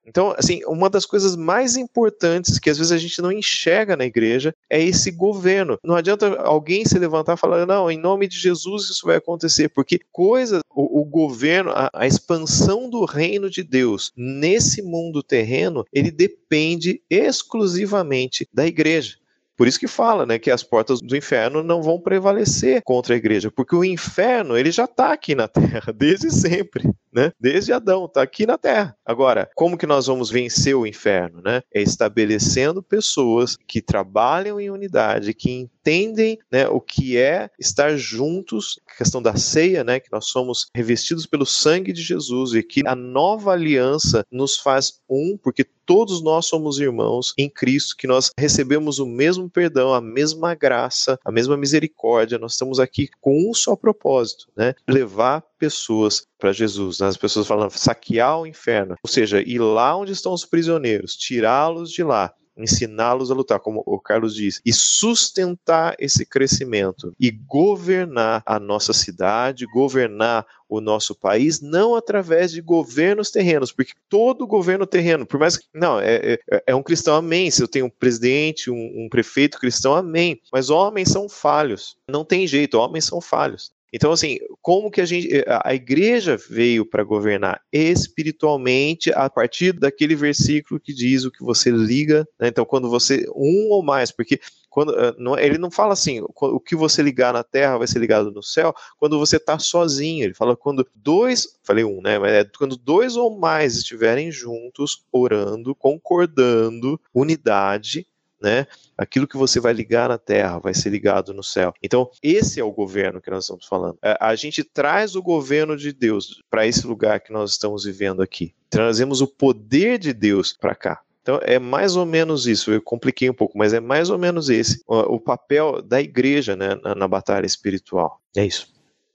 Então, 0.06 0.34
assim, 0.36 0.60
uma 0.66 0.88
das 0.88 1.04
coisas 1.04 1.36
mais 1.36 1.76
importantes 1.76 2.58
que 2.58 2.70
às 2.70 2.78
vezes 2.78 2.92
a 2.92 2.98
gente 2.98 3.20
não 3.20 3.30
enxerga 3.30 3.96
na 3.96 4.04
igreja 4.04 4.54
é 4.68 4.82
esse 4.82 5.10
governo. 5.10 5.78
Não 5.84 5.94
adianta 5.94 6.40
alguém 6.40 6.84
se 6.84 6.98
levantar 6.98 7.34
e 7.34 7.38
falar, 7.38 7.66
não, 7.66 7.90
em 7.90 7.98
nome 7.98 8.26
de 8.26 8.38
Jesus 8.38 8.88
isso 8.90 9.06
vai 9.06 9.16
acontecer, 9.16 9.68
porque 9.68 10.00
coisas, 10.10 10.62
o, 10.74 11.00
o 11.00 11.04
governo, 11.04 11.70
a, 11.70 11.90
a 11.92 12.06
expansão 12.06 12.88
do 12.88 13.04
reino 13.04 13.50
de 13.50 13.62
Deus 13.62 14.12
nesse 14.16 14.82
mundo 14.82 15.22
terreno, 15.22 15.84
ele 15.92 16.10
depende 16.10 17.02
exclusivamente 17.10 18.48
da 18.52 18.66
igreja. 18.66 19.20
Por 19.60 19.68
isso 19.68 19.78
que 19.78 19.86
fala, 19.86 20.24
né, 20.24 20.38
que 20.38 20.50
as 20.50 20.62
portas 20.62 21.02
do 21.02 21.14
inferno 21.14 21.62
não 21.62 21.82
vão 21.82 22.00
prevalecer 22.00 22.80
contra 22.82 23.12
a 23.12 23.18
igreja, 23.18 23.50
porque 23.50 23.76
o 23.76 23.84
inferno 23.84 24.56
ele 24.56 24.70
já 24.70 24.86
está 24.86 25.12
aqui 25.12 25.34
na 25.34 25.46
Terra 25.46 25.92
desde 25.94 26.30
sempre, 26.30 26.90
né? 27.12 27.32
Desde 27.38 27.72
Adão 27.72 28.06
está 28.06 28.22
aqui 28.22 28.46
na 28.46 28.58
Terra. 28.58 28.96
Agora, 29.04 29.48
como 29.54 29.76
que 29.76 29.86
nós 29.86 30.06
vamos 30.06 30.30
vencer 30.30 30.74
o 30.74 30.86
inferno, 30.86 31.40
né? 31.42 31.62
É 31.74 31.82
estabelecendo 31.82 32.82
pessoas 32.82 33.56
que 33.56 33.80
trabalham 33.80 34.60
em 34.60 34.70
unidade, 34.70 35.34
que 35.34 35.50
entendem, 35.50 36.38
né, 36.50 36.68
o 36.68 36.80
que 36.80 37.16
é 37.16 37.50
estar 37.58 37.96
juntos, 37.96 38.78
questão 38.96 39.22
da 39.22 39.36
ceia, 39.36 39.82
né, 39.82 39.98
que 39.98 40.12
nós 40.12 40.26
somos 40.26 40.66
revestidos 40.74 41.26
pelo 41.26 41.46
sangue 41.46 41.92
de 41.92 42.02
Jesus 42.02 42.52
e 42.52 42.62
que 42.62 42.82
a 42.86 42.94
nova 42.94 43.52
aliança 43.52 44.24
nos 44.30 44.58
faz 44.58 45.00
um, 45.08 45.38
porque 45.42 45.64
todos 45.90 46.22
nós 46.22 46.46
somos 46.46 46.78
irmãos 46.78 47.34
em 47.36 47.50
Cristo, 47.50 47.96
que 47.96 48.06
nós 48.06 48.30
recebemos 48.38 49.00
o 49.00 49.06
mesmo 49.06 49.50
perdão, 49.50 49.92
a 49.92 50.00
mesma 50.00 50.54
graça, 50.54 51.18
a 51.24 51.32
mesma 51.32 51.56
misericórdia. 51.56 52.38
Nós 52.38 52.52
estamos 52.52 52.78
aqui 52.78 53.08
com 53.20 53.50
um 53.50 53.52
só 53.52 53.74
propósito, 53.74 54.46
né? 54.56 54.74
Levar 54.88 55.42
pessoas 55.60 56.26
para 56.38 56.52
Jesus. 56.52 56.98
Né? 56.98 57.08
As 57.08 57.18
pessoas 57.18 57.46
falam 57.46 57.68
saquear 57.68 58.40
o 58.40 58.46
inferno, 58.46 58.96
ou 59.04 59.10
seja, 59.10 59.42
ir 59.42 59.58
lá 59.58 59.94
onde 59.94 60.12
estão 60.12 60.32
os 60.32 60.46
prisioneiros, 60.46 61.14
tirá-los 61.14 61.92
de 61.92 62.02
lá 62.02 62.32
ensiná-los 62.62 63.30
a 63.30 63.34
lutar, 63.34 63.60
como 63.60 63.82
o 63.86 63.98
Carlos 63.98 64.34
diz, 64.34 64.60
e 64.64 64.72
sustentar 64.72 65.94
esse 65.98 66.26
crescimento 66.26 67.12
e 67.18 67.30
governar 67.30 68.42
a 68.44 68.58
nossa 68.58 68.92
cidade, 68.92 69.66
governar 69.66 70.46
o 70.68 70.80
nosso 70.80 71.14
país, 71.14 71.60
não 71.60 71.96
através 71.96 72.52
de 72.52 72.60
governos 72.60 73.30
terrenos, 73.30 73.72
porque 73.72 73.92
todo 74.08 74.46
governo 74.46 74.86
terreno, 74.86 75.26
por 75.26 75.40
mais 75.40 75.56
que. 75.56 75.66
Não, 75.74 75.98
é, 75.98 76.38
é, 76.50 76.62
é 76.68 76.74
um 76.74 76.82
cristão, 76.82 77.16
amém. 77.16 77.50
Se 77.50 77.62
eu 77.62 77.68
tenho 77.68 77.86
um 77.86 77.90
presidente, 77.90 78.70
um, 78.70 79.04
um 79.04 79.08
prefeito 79.08 79.58
cristão, 79.58 79.94
amém. 79.94 80.40
Mas 80.52 80.70
homens 80.70 81.08
são 81.08 81.28
falhos. 81.28 81.96
Não 82.08 82.24
tem 82.24 82.46
jeito, 82.46 82.78
homens 82.78 83.04
são 83.04 83.20
falhos. 83.20 83.72
Então, 83.92 84.12
assim, 84.12 84.38
como 84.62 84.90
que 84.90 85.00
a 85.00 85.04
gente. 85.04 85.34
Eh, 85.34 85.44
a 85.64 85.74
igreja 85.74 86.36
veio 86.36 86.86
para 86.86 87.02
governar 87.02 87.60
espiritualmente 87.72 89.12
a 89.12 89.28
partir 89.28 89.72
daquele 89.72 90.14
versículo 90.14 90.78
que 90.78 90.94
diz 90.94 91.24
o 91.24 91.30
que 91.30 91.42
você 91.42 91.70
liga. 91.70 92.26
Né? 92.38 92.48
Então, 92.48 92.64
quando 92.64 92.88
você. 92.88 93.26
Um 93.34 93.68
ou 93.70 93.82
mais, 93.82 94.12
porque 94.12 94.40
quando, 94.70 94.96
eh, 94.96 95.14
não, 95.18 95.36
ele 95.36 95.58
não 95.58 95.70
fala 95.70 95.92
assim, 95.92 96.20
o 96.20 96.60
que 96.60 96.76
você 96.76 97.02
ligar 97.02 97.32
na 97.32 97.42
terra 97.42 97.78
vai 97.78 97.88
ser 97.88 97.98
ligado 97.98 98.30
no 98.30 98.42
céu, 98.42 98.72
quando 98.96 99.18
você 99.18 99.36
está 99.36 99.58
sozinho. 99.58 100.24
Ele 100.24 100.34
fala 100.34 100.56
quando 100.56 100.86
dois, 100.94 101.58
falei 101.64 101.84
um, 101.84 102.00
né? 102.00 102.18
Mas 102.18 102.32
é 102.32 102.44
quando 102.44 102.76
dois 102.76 103.16
ou 103.16 103.36
mais 103.36 103.76
estiverem 103.76 104.30
juntos, 104.30 105.04
orando, 105.10 105.74
concordando, 105.74 107.00
unidade, 107.12 108.06
né? 108.40 108.66
Aquilo 108.96 109.26
que 109.26 109.36
você 109.36 109.60
vai 109.60 109.72
ligar 109.72 110.08
na 110.08 110.18
terra 110.18 110.58
vai 110.58 110.74
ser 110.74 110.90
ligado 110.90 111.32
no 111.32 111.42
céu. 111.42 111.72
Então, 111.82 112.10
esse 112.22 112.60
é 112.60 112.64
o 112.64 112.72
governo 112.72 113.20
que 113.20 113.30
nós 113.30 113.44
estamos 113.44 113.66
falando. 113.66 113.98
É, 114.02 114.16
a 114.20 114.34
gente 114.34 114.64
traz 114.64 115.14
o 115.14 115.22
governo 115.22 115.76
de 115.76 115.92
Deus 115.92 116.42
para 116.50 116.66
esse 116.66 116.86
lugar 116.86 117.20
que 117.20 117.32
nós 117.32 117.52
estamos 117.52 117.84
vivendo 117.84 118.22
aqui. 118.22 118.54
Trazemos 118.68 119.20
o 119.20 119.26
poder 119.26 119.98
de 119.98 120.12
Deus 120.12 120.52
para 120.52 120.74
cá. 120.74 121.00
Então 121.22 121.38
é 121.42 121.58
mais 121.58 121.96
ou 121.96 122.06
menos 122.06 122.46
isso. 122.46 122.72
Eu 122.72 122.80
compliquei 122.80 123.28
um 123.28 123.34
pouco, 123.34 123.56
mas 123.56 123.72
é 123.72 123.80
mais 123.80 124.10
ou 124.10 124.18
menos 124.18 124.48
esse 124.48 124.82
o, 124.86 125.20
papel 125.20 125.82
da 125.82 126.00
igreja 126.00 126.56
né, 126.56 126.74
na, 126.82 126.94
na 126.94 127.08
batalha 127.08 127.46
espiritual. 127.46 128.20
É 128.36 128.44
isso. 128.44 128.72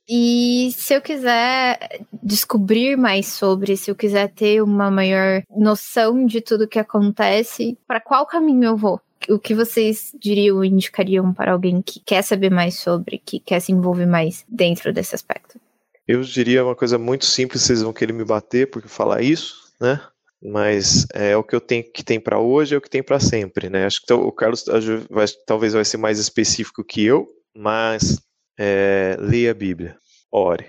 E 0.08 0.70
se 0.78 0.94
eu 0.94 1.02
quiser 1.02 2.06
descobrir 2.22 2.96
mais 2.96 3.28
sobre, 3.28 3.76
se 3.76 3.90
eu 3.90 3.96
quiser 3.96 4.32
ter 4.32 4.62
uma 4.62 4.92
maior 4.92 5.42
noção 5.50 6.28
de 6.28 6.42
tudo 6.42 6.68
que 6.68 6.78
acontece, 6.78 7.76
para 7.88 8.00
qual 8.00 8.26
caminho 8.28 8.66
eu 8.66 8.78
vou? 8.78 9.02
O 9.30 9.40
que 9.40 9.54
vocês 9.54 10.12
diriam, 10.20 10.64
indicariam 10.64 11.34
para 11.34 11.52
alguém 11.52 11.82
que 11.82 12.00
quer 12.00 12.22
saber 12.22 12.50
mais 12.50 12.76
sobre, 12.76 13.18
que 13.18 13.40
quer 13.40 13.60
se 13.60 13.72
envolver 13.72 14.06
mais 14.06 14.46
dentro 14.48 14.94
desse 14.94 15.16
aspecto? 15.16 15.60
Eu 16.08 16.22
diria 16.22 16.64
uma 16.64 16.76
coisa 16.76 16.98
muito 16.98 17.26
simples, 17.26 17.64
vocês 17.64 17.82
vão 17.82 17.92
querer 17.94 18.14
me 18.14 18.24
bater 18.24 18.70
porque 18.70 18.88
falar 18.88 19.22
isso, 19.22 19.56
né? 19.82 20.02
Mas 20.42 21.08
é 21.14 21.36
o 21.36 21.44
que 21.44 21.56
eu 21.56 21.62
tenho 21.62 21.84
que 21.92 22.04
tem 22.04 22.20
para 22.20 22.40
hoje 22.40 22.76
é 22.76 22.78
o 22.78 22.82
que 22.82 22.90
tem 22.90 23.02
para 23.02 23.20
sempre, 23.20 23.70
né? 23.70 23.86
Acho 23.86 24.02
que 24.06 24.14
o 24.14 24.32
Carlos 24.32 24.64
vai, 25.10 25.26
talvez 25.48 25.74
vai 25.74 25.84
ser 25.84 25.98
mais 25.98 26.20
específico 26.20 26.84
que 26.84 27.04
eu, 27.04 27.28
mas 27.56 28.20
é, 28.60 29.18
leia 29.20 29.52
a 29.52 29.54
Bíblia, 29.56 29.98
ore, 30.32 30.68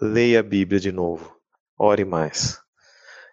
leia 0.00 0.40
a 0.40 0.42
Bíblia 0.42 0.80
de 0.80 0.90
novo, 0.90 1.36
ore 1.78 2.04
mais. 2.04 2.58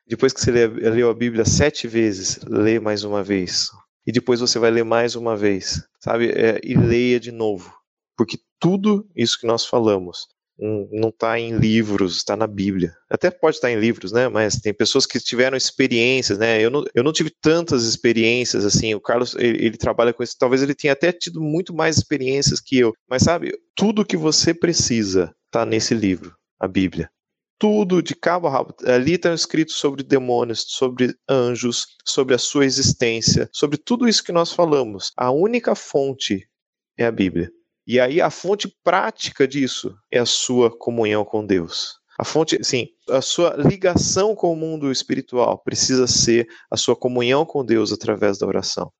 Depois 0.08 0.34
que 0.34 0.41
você 0.41 0.51
leu 0.51 1.10
a 1.10 1.13
Bíblia 1.13 1.46
sete 1.46 1.88
vezes, 1.88 2.39
lê 2.46 2.79
mais 2.79 3.03
uma 3.03 3.24
vez. 3.24 3.70
E 4.05 4.12
depois 4.12 4.39
você 4.39 4.59
vai 4.59 4.71
ler 4.71 4.83
mais 4.83 5.15
uma 5.15 5.35
vez, 5.35 5.83
sabe? 6.00 6.29
É, 6.29 6.59
e 6.63 6.75
leia 6.75 7.19
de 7.19 7.31
novo. 7.31 7.74
Porque 8.17 8.38
tudo 8.59 9.07
isso 9.15 9.39
que 9.39 9.47
nós 9.47 9.65
falamos 9.65 10.27
não 10.57 11.09
está 11.09 11.38
em 11.38 11.57
livros, 11.57 12.15
está 12.15 12.35
na 12.35 12.47
Bíblia. 12.47 12.95
Até 13.09 13.29
pode 13.29 13.57
estar 13.57 13.69
em 13.69 13.79
livros, 13.79 14.12
né? 14.12 14.29
Mas 14.29 14.55
tem 14.55 14.74
pessoas 14.74 15.05
que 15.05 15.19
tiveram 15.19 15.57
experiências, 15.57 16.38
né? 16.38 16.62
Eu 16.63 16.69
não, 16.69 16.85
eu 16.93 17.03
não 17.03 17.12
tive 17.12 17.29
tantas 17.29 17.83
experiências 17.83 18.65
assim. 18.65 18.95
O 18.95 19.01
Carlos 19.01 19.35
ele, 19.35 19.65
ele 19.65 19.77
trabalha 19.77 20.13
com 20.13 20.24
isso. 20.24 20.35
Talvez 20.39 20.63
ele 20.63 20.74
tenha 20.74 20.93
até 20.93 21.12
tido 21.12 21.41
muito 21.41 21.74
mais 21.74 21.97
experiências 21.97 22.62
que 22.62 22.77
eu. 22.77 22.93
Mas 23.09 23.24
sabe, 23.24 23.51
tudo 23.75 24.05
que 24.05 24.15
você 24.15 24.53
precisa 24.53 25.33
está 25.45 25.65
nesse 25.65 25.93
livro, 25.93 26.33
a 26.59 26.67
Bíblia. 26.67 27.09
Tudo 27.57 28.01
de 28.01 28.13
cabo 28.13 28.47
a 28.47 28.51
rabo. 28.51 28.75
Ali 28.85 29.13
está 29.13 29.33
escrito 29.33 29.71
sobre 29.71 30.03
demônios, 30.03 30.65
sobre 30.67 31.15
anjos, 31.29 31.88
sobre 32.03 32.35
a 32.35 32.38
sua 32.38 32.65
existência, 32.65 33.50
sobre 33.53 33.77
tudo 33.77 34.07
isso 34.07 34.24
que 34.24 34.31
nós 34.31 34.51
falamos. 34.51 35.12
A 35.15 35.31
única 35.31 35.74
fonte 35.74 36.47
é 36.97 37.05
a 37.05 37.12
Bíblia. 37.12 37.50
E 37.88 38.00
aí 38.00 38.19
a 38.19 38.29
fonte 38.29 38.67
prática 38.83 39.47
disso 39.47 39.95
é 40.12 40.19
a 40.19 40.25
sua 40.25 40.75
comunhão 40.75 41.24
com 41.24 41.45
Deus. 41.45 41.93
A 42.17 42.24
fonte, 42.24 42.63
sim, 42.63 42.88
a 43.09 43.21
sua 43.21 43.55
ligação 43.57 44.35
com 44.35 44.51
o 44.51 44.55
mundo 44.55 44.91
espiritual 44.91 45.59
precisa 45.59 46.07
ser 46.07 46.47
a 46.71 46.77
sua 46.77 46.95
comunhão 46.95 47.45
com 47.45 47.63
Deus 47.63 47.91
através 47.91 48.38
da 48.38 48.47
oração. 48.47 48.91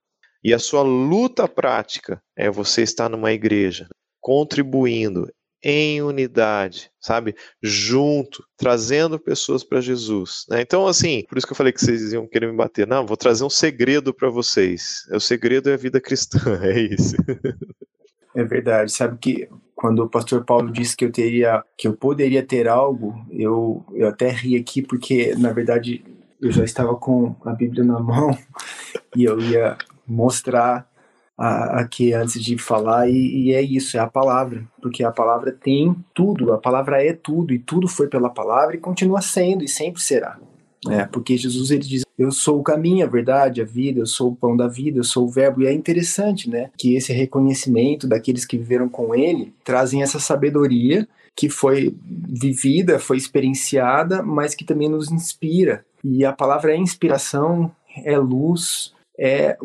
E 0.44 0.54
a 0.54 0.60
sua 0.60 0.82
luta 0.82 1.48
prática 1.48 2.22
é 2.38 2.52
você 2.52 2.84
estar 2.84 3.10
numa 3.10 3.32
igreja, 3.32 3.88
contribuindo 4.22 5.28
em 5.68 6.00
unidade, 6.00 6.92
sabe? 7.02 7.36
Junto, 7.60 8.46
trazendo 8.56 9.18
pessoas 9.20 9.64
para 9.64 9.82
Jesus. 9.82 10.46
Né? 10.48 10.62
Então, 10.62 10.86
assim, 10.86 11.26
por 11.28 11.40
isso 11.40 11.48
que 11.48 11.54
eu 11.54 11.58
falei 11.58 11.74
que 11.74 11.84
vocês 11.84 12.14
iam 12.14 12.28
querer 12.28 12.52
me 12.52 12.56
bater. 12.56 12.86
Não, 12.86 13.04
vou 13.04 13.18
trazer 13.18 13.44
um 13.44 13.50
segredo 13.50 14.14
para 14.14 14.30
vocês. 14.30 15.08
O 15.12 15.20
segredo 15.20 15.72
é 15.72 15.74
a 15.74 15.78
vida 15.78 16.00
cristã, 16.00 16.40
é 16.62 16.80
isso. 16.80 17.16
É 18.36 18.44
verdade. 18.44 18.92
Sabe 18.92 19.18
que 19.18 19.50
quando 19.74 20.04
o 20.04 20.10
pastor 20.10 20.46
Paulo 20.46 20.72
disse 20.72 20.96
que 20.96 21.04
eu 21.04 21.12
teria, 21.12 21.64
que 21.76 21.88
eu 21.88 21.94
poderia 21.94 22.46
ter 22.46 22.68
algo, 22.68 23.16
eu, 23.32 23.84
eu 23.94 24.08
até 24.08 24.30
ri 24.30 24.56
aqui 24.56 24.84
porque 24.84 25.34
na 25.36 25.52
verdade 25.52 26.06
eu 26.40 26.52
já 26.52 26.64
estava 26.64 26.96
com 26.96 27.36
a 27.44 27.54
Bíblia 27.54 27.84
na 27.84 28.00
mão 28.00 28.38
e 29.18 29.24
eu 29.24 29.40
ia 29.40 29.76
mostrar 30.06 30.88
aqui 31.38 32.14
antes 32.14 32.42
de 32.42 32.58
falar 32.58 33.10
e, 33.10 33.48
e, 33.48 33.54
é 33.54 33.62
isso, 33.62 33.98
é 33.98 34.00
a 34.00 34.08
palavra, 34.08 34.66
porque 34.82 35.04
a 35.04 35.12
palavra 35.12 35.52
tem 35.52 35.96
tudo, 36.14 36.54
a 36.54 36.58
palavra 36.58 37.04
é 37.04 37.14
tudo 37.14 37.54
e 37.54 37.60
tudo 37.60 37.88
foi 37.88 38.08
pela 38.08 38.30
palavra 38.30 38.76
e 38.76 38.80
continua 38.80 39.22
sendo 39.22 39.64
e 39.64 39.68
sempre 39.68 40.02
será. 40.02 40.38
É, 40.90 41.04
porque 41.06 41.36
Jesus 41.36 41.72
ele 41.72 41.82
diz: 41.82 42.04
Eu 42.18 42.32
sou 42.32 42.60
o 42.60 42.64
caminho, 42.64 43.06
a 43.06 43.10
verdade, 43.10 43.62
a 43.62 43.66
vida, 43.66 44.00
eu 44.00 44.06
sou 44.06 44.32
o 44.32 44.36
pão 44.36 44.56
da 44.56 44.68
vida, 44.68 45.00
eu 45.00 45.04
sou 45.04 45.26
o 45.26 45.30
verbo. 45.30 45.64
E 45.64 45.68
é 45.68 45.74
interessante, 45.74 46.48
né? 46.50 46.70
Que 46.78 46.96
esse 46.96 47.12
reconhecimento 47.12 48.08
daqueles 48.08 48.46
que 48.46 48.58
viveram 48.58 48.88
com 48.88 49.16
ele 49.16 49.52
trazem 49.64 50.04
essa 50.04 50.20
sabedoria 50.20 51.08
que 51.36 51.50
foi 51.50 51.94
vivida, 52.04 52.98
foi 52.98 53.18
experienciada, 53.18 54.24
mas 54.24 54.56
que 54.56 54.64
também 54.64 54.88
nos 54.88 55.12
inspira. 55.12 55.84
E 56.04 56.24
a 56.24 56.32
palavra 56.32 56.72
é 56.72 56.78
inspiração, 56.78 57.72
é 58.06 58.18
luz, 58.18 58.94
é 59.18 59.58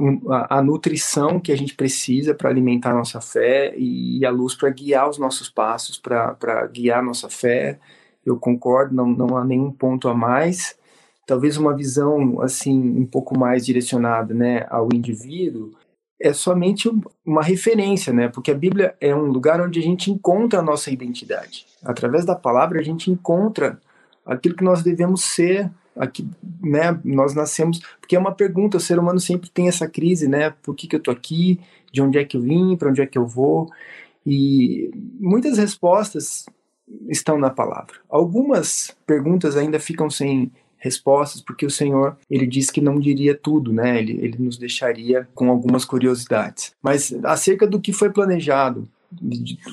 a, 0.49 0.63
nutrição 0.63 1.41
que 1.41 1.51
a 1.51 1.57
gente 1.57 1.75
precisa 1.75 2.35
para 2.35 2.49
alimentar 2.49 2.91
a 2.91 2.95
nossa 2.95 3.21
fé 3.21 3.75
e 3.77 4.25
a 4.25 4.31
luz 4.31 4.55
para 4.55 4.71
guiar 4.71 5.09
os 5.09 5.19
nossos 5.19 5.51
passos, 5.51 5.99
para 5.99 6.67
guiar 6.73 7.01
a 7.01 7.03
nossa 7.03 7.29
fé. 7.29 7.79
Eu 8.25 8.37
concordo, 8.37 8.95
não, 8.95 9.07
não 9.07 9.37
há 9.37 9.45
nenhum 9.45 9.73
ponto 9.73 10.09
a 10.09 10.15
mais 10.15 10.79
talvez 11.31 11.57
uma 11.57 11.77
visão 11.77 12.43
assim 12.43 12.77
um 12.77 13.07
pouco 13.07 13.39
mais 13.39 13.65
direcionada, 13.65 14.35
né, 14.35 14.67
ao 14.69 14.89
indivíduo, 14.93 15.71
é 16.21 16.33
somente 16.33 16.91
uma 17.25 17.41
referência, 17.41 18.13
né? 18.13 18.29
Porque 18.29 18.51
a 18.51 18.55
Bíblia 18.55 18.97
é 19.01 19.15
um 19.15 19.27
lugar 19.27 19.61
onde 19.61 19.79
a 19.79 19.83
gente 19.83 20.11
encontra 20.11 20.59
a 20.59 20.63
nossa 20.63 20.91
identidade. 20.91 21.67
Através 21.85 22.25
da 22.25 22.35
palavra 22.35 22.81
a 22.81 22.83
gente 22.83 23.11
encontra 23.13 23.81
aquilo 24.27 24.57
que 24.57 24.65
nós 24.65 24.83
devemos 24.83 25.23
ser, 25.23 25.71
aqui, 26.01 26.27
né? 26.63 26.99
Nós 27.05 27.35
nascemos, 27.35 27.81
porque 28.01 28.17
é 28.17 28.19
uma 28.19 28.33
pergunta, 28.33 28.79
o 28.79 28.81
ser 28.81 28.99
humano 28.99 29.21
sempre 29.21 29.51
tem 29.51 29.69
essa 29.69 29.87
crise, 29.87 30.27
né? 30.27 30.51
Por 30.63 30.75
que, 30.75 30.89
que 30.89 30.97
eu 30.97 31.01
tô 31.01 31.11
aqui? 31.11 31.61
De 31.93 32.01
onde 32.01 32.19
é 32.19 32.25
que 32.25 32.37
eu 32.37 32.41
vim? 32.41 32.77
Para 32.77 32.89
onde 32.89 33.03
é 33.03 33.07
que 33.07 33.19
eu 33.19 33.27
vou? 33.27 33.71
E 34.27 34.91
muitas 35.21 35.59
respostas 35.59 36.47
estão 37.09 37.39
na 37.39 37.51
palavra. 37.51 37.95
Algumas 38.09 38.97
perguntas 39.07 39.57
ainda 39.57 39.79
ficam 39.79 40.09
sem 40.09 40.51
respostas, 40.79 41.43
porque 41.43 41.67
o 41.67 41.71
Senhor, 41.71 42.17
ele 42.31 42.47
diz 42.47 42.71
que 42.71 42.81
não 42.81 42.99
diria 42.99 43.37
tudo, 43.37 43.73
né? 43.73 43.99
Ele, 43.99 44.13
ele 44.23 44.37
nos 44.39 44.57
deixaria 44.57 45.29
com 45.35 45.51
algumas 45.51 45.85
curiosidades. 45.85 46.73
Mas 46.83 47.13
acerca 47.23 47.67
do 47.67 47.81
que 47.81 47.93
foi 47.93 48.11
planejado, 48.11 48.89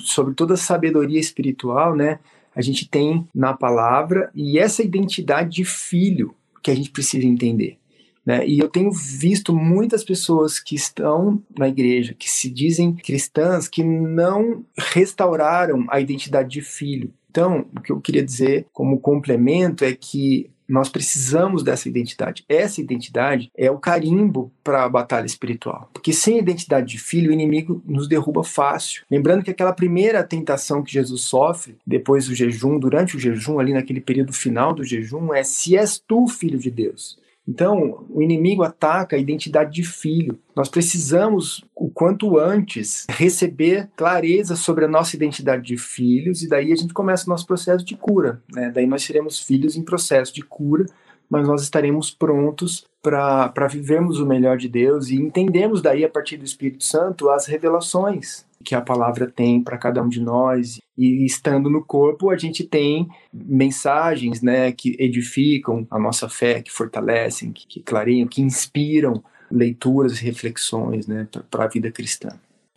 sobre 0.04 0.34
toda 0.34 0.56
a 0.56 0.58
sabedoria 0.58 1.20
espiritual, 1.20 1.96
né? 1.96 2.20
A 2.56 2.62
gente 2.62 2.90
tem 2.90 3.28
na 3.34 3.54
palavra 3.54 4.32
e 4.34 4.58
essa 4.58 4.82
identidade 4.82 5.58
de 5.58 5.66
filho 5.66 6.34
que 6.64 6.72
a 6.72 6.76
gente 6.76 6.90
precisa 6.90 7.26
entender. 7.26 7.78
Né? 8.26 8.46
E 8.46 8.60
eu 8.60 8.68
tenho 8.68 8.92
visto 8.92 9.56
muitas 9.56 10.04
pessoas 10.04 10.60
que 10.60 10.76
estão 10.76 11.42
na 11.58 11.70
igreja, 11.70 12.14
que 12.14 12.30
se 12.30 12.50
dizem 12.50 12.94
cristãs, 12.94 13.70
que 13.70 13.82
não 13.84 14.66
restauraram 14.78 15.86
a 15.90 16.02
identidade 16.02 16.50
de 16.50 16.62
filho. 16.62 17.14
Então, 17.30 17.66
o 17.78 17.80
que 17.80 17.92
eu 17.92 18.02
queria 18.02 18.22
dizer 18.24 18.66
como 18.74 19.00
complemento 19.00 19.86
é 19.86 19.94
que 19.94 20.50
nós 20.68 20.90
precisamos 20.90 21.64
dessa 21.64 21.88
identidade. 21.88 22.44
Essa 22.50 22.82
identidade 22.82 23.52
é 23.56 23.72
o 23.72 23.78
carimbo 23.78 24.52
para 24.64 24.84
a 24.84 24.90
batalha 24.90 25.26
espiritual. 25.26 25.90
Porque 25.94 26.12
sem 26.12 26.38
identidade 26.38 26.88
de 26.88 26.98
filho, 26.98 27.30
o 27.30 27.34
inimigo 27.34 27.82
nos 27.86 28.08
derruba 28.08 28.44
fácil. 28.44 29.04
Lembrando 29.10 29.44
que 29.44 29.52
aquela 29.52 29.74
primeira 29.74 30.24
tentação 30.24 30.84
que 30.84 30.92
Jesus 30.92 31.22
sofre, 31.22 31.78
depois 31.86 32.28
do 32.28 32.36
jejum, 32.36 32.78
durante 32.78 33.16
o 33.16 33.20
jejum, 33.20 33.60
ali 33.60 33.74
naquele 33.74 34.02
período 34.02 34.34
final 34.34 34.74
do 34.74 34.84
jejum, 34.84 35.34
é: 35.34 35.44
se 35.44 35.78
és 35.78 35.98
tu, 35.98 36.28
filho 36.28 36.60
de 36.60 36.70
Deus. 36.70 37.18
Então, 37.48 38.06
o 38.10 38.22
inimigo 38.22 38.64
ataca 38.64 39.16
a 39.16 39.20
identidade 39.20 39.72
de 39.72 39.84
filho. 39.84 40.38
Nós 40.54 40.68
precisamos, 40.68 41.64
o 41.74 41.90
quanto 41.90 42.38
antes, 42.38 43.06
receber 43.10 43.90
clareza 43.96 44.56
sobre 44.56 44.84
a 44.84 44.88
nossa 44.88 45.16
identidade 45.16 45.64
de 45.64 45.78
filhos, 45.78 46.44
e 46.44 46.50
daí 46.50 46.74
a 46.74 46.76
gente 46.76 46.94
começa 46.94 47.26
o 47.26 47.30
nosso 47.30 47.48
processo 47.48 47.86
de 47.86 47.96
cura. 47.96 48.42
Né? 48.54 48.70
Daí 48.74 48.86
nós 48.86 49.04
seremos 49.04 49.40
filhos 49.40 49.78
em 49.78 49.84
processo 49.84 50.34
de 50.34 50.42
cura, 50.42 50.86
mas 51.30 51.48
nós 51.48 51.62
estaremos 51.62 52.12
prontos 52.12 52.86
para 53.02 53.68
vivermos 53.70 54.20
o 54.20 54.26
melhor 54.26 54.58
de 54.58 54.68
Deus 54.68 55.10
e 55.10 55.16
entendemos 55.16 55.82
daí, 55.82 56.04
a 56.04 56.10
partir 56.10 56.38
do 56.38 56.46
Espírito 56.46 56.84
Santo, 56.84 57.30
as 57.30 57.46
revelações 57.46 58.47
que 58.64 58.76
a 58.76 58.82
palavra 58.82 59.28
tem 59.28 59.62
para 59.62 59.78
cada 59.78 60.02
um 60.02 60.10
de 60.10 60.22
nós. 60.22 60.80
E 60.98 61.26
estando 61.26 61.70
no 61.70 61.84
corpo, 61.84 62.30
a 62.30 62.38
gente 62.38 62.64
tem 62.64 63.08
mensagens 63.34 64.42
né, 64.42 64.72
que 64.72 64.96
edificam 65.00 65.88
a 65.90 66.00
nossa 66.00 66.28
fé, 66.28 66.62
que 66.62 66.72
fortalecem, 66.72 67.52
que, 67.52 67.68
que 67.68 67.80
clareiam, 67.82 68.28
que 68.28 68.42
inspiram 68.42 69.24
leituras 69.50 70.20
e 70.20 70.26
reflexões 70.26 71.08
né, 71.08 71.28
para 71.50 71.66
a 71.66 71.68
vida 71.68 71.92
cristã. 71.92 72.30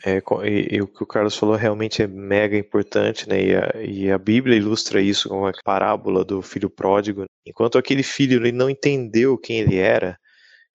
É, 0.04 0.22
e, 0.44 0.76
e, 0.76 0.80
o 0.80 0.86
que 0.86 1.02
o 1.02 1.06
Carlos 1.06 1.36
falou 1.36 1.56
realmente 1.56 2.02
é 2.02 2.06
mega 2.06 2.56
importante, 2.56 3.28
né? 3.28 3.42
E 3.42 3.54
a, 3.54 3.72
e 3.82 4.10
a, 4.10 4.16
Bíblia 4.16 4.56
ilustra 4.56 5.00
isso 5.02 5.28
com 5.28 5.46
a 5.46 5.52
parábola 5.62 6.24
do 6.24 6.40
filho 6.40 6.70
pródigo. 6.70 7.24
Enquanto 7.46 7.76
aquele 7.76 8.02
filho 8.02 8.40
ele 8.40 8.50
não 8.50 8.70
entendeu 8.70 9.36
quem 9.36 9.58
ele 9.58 9.76
era, 9.76 10.18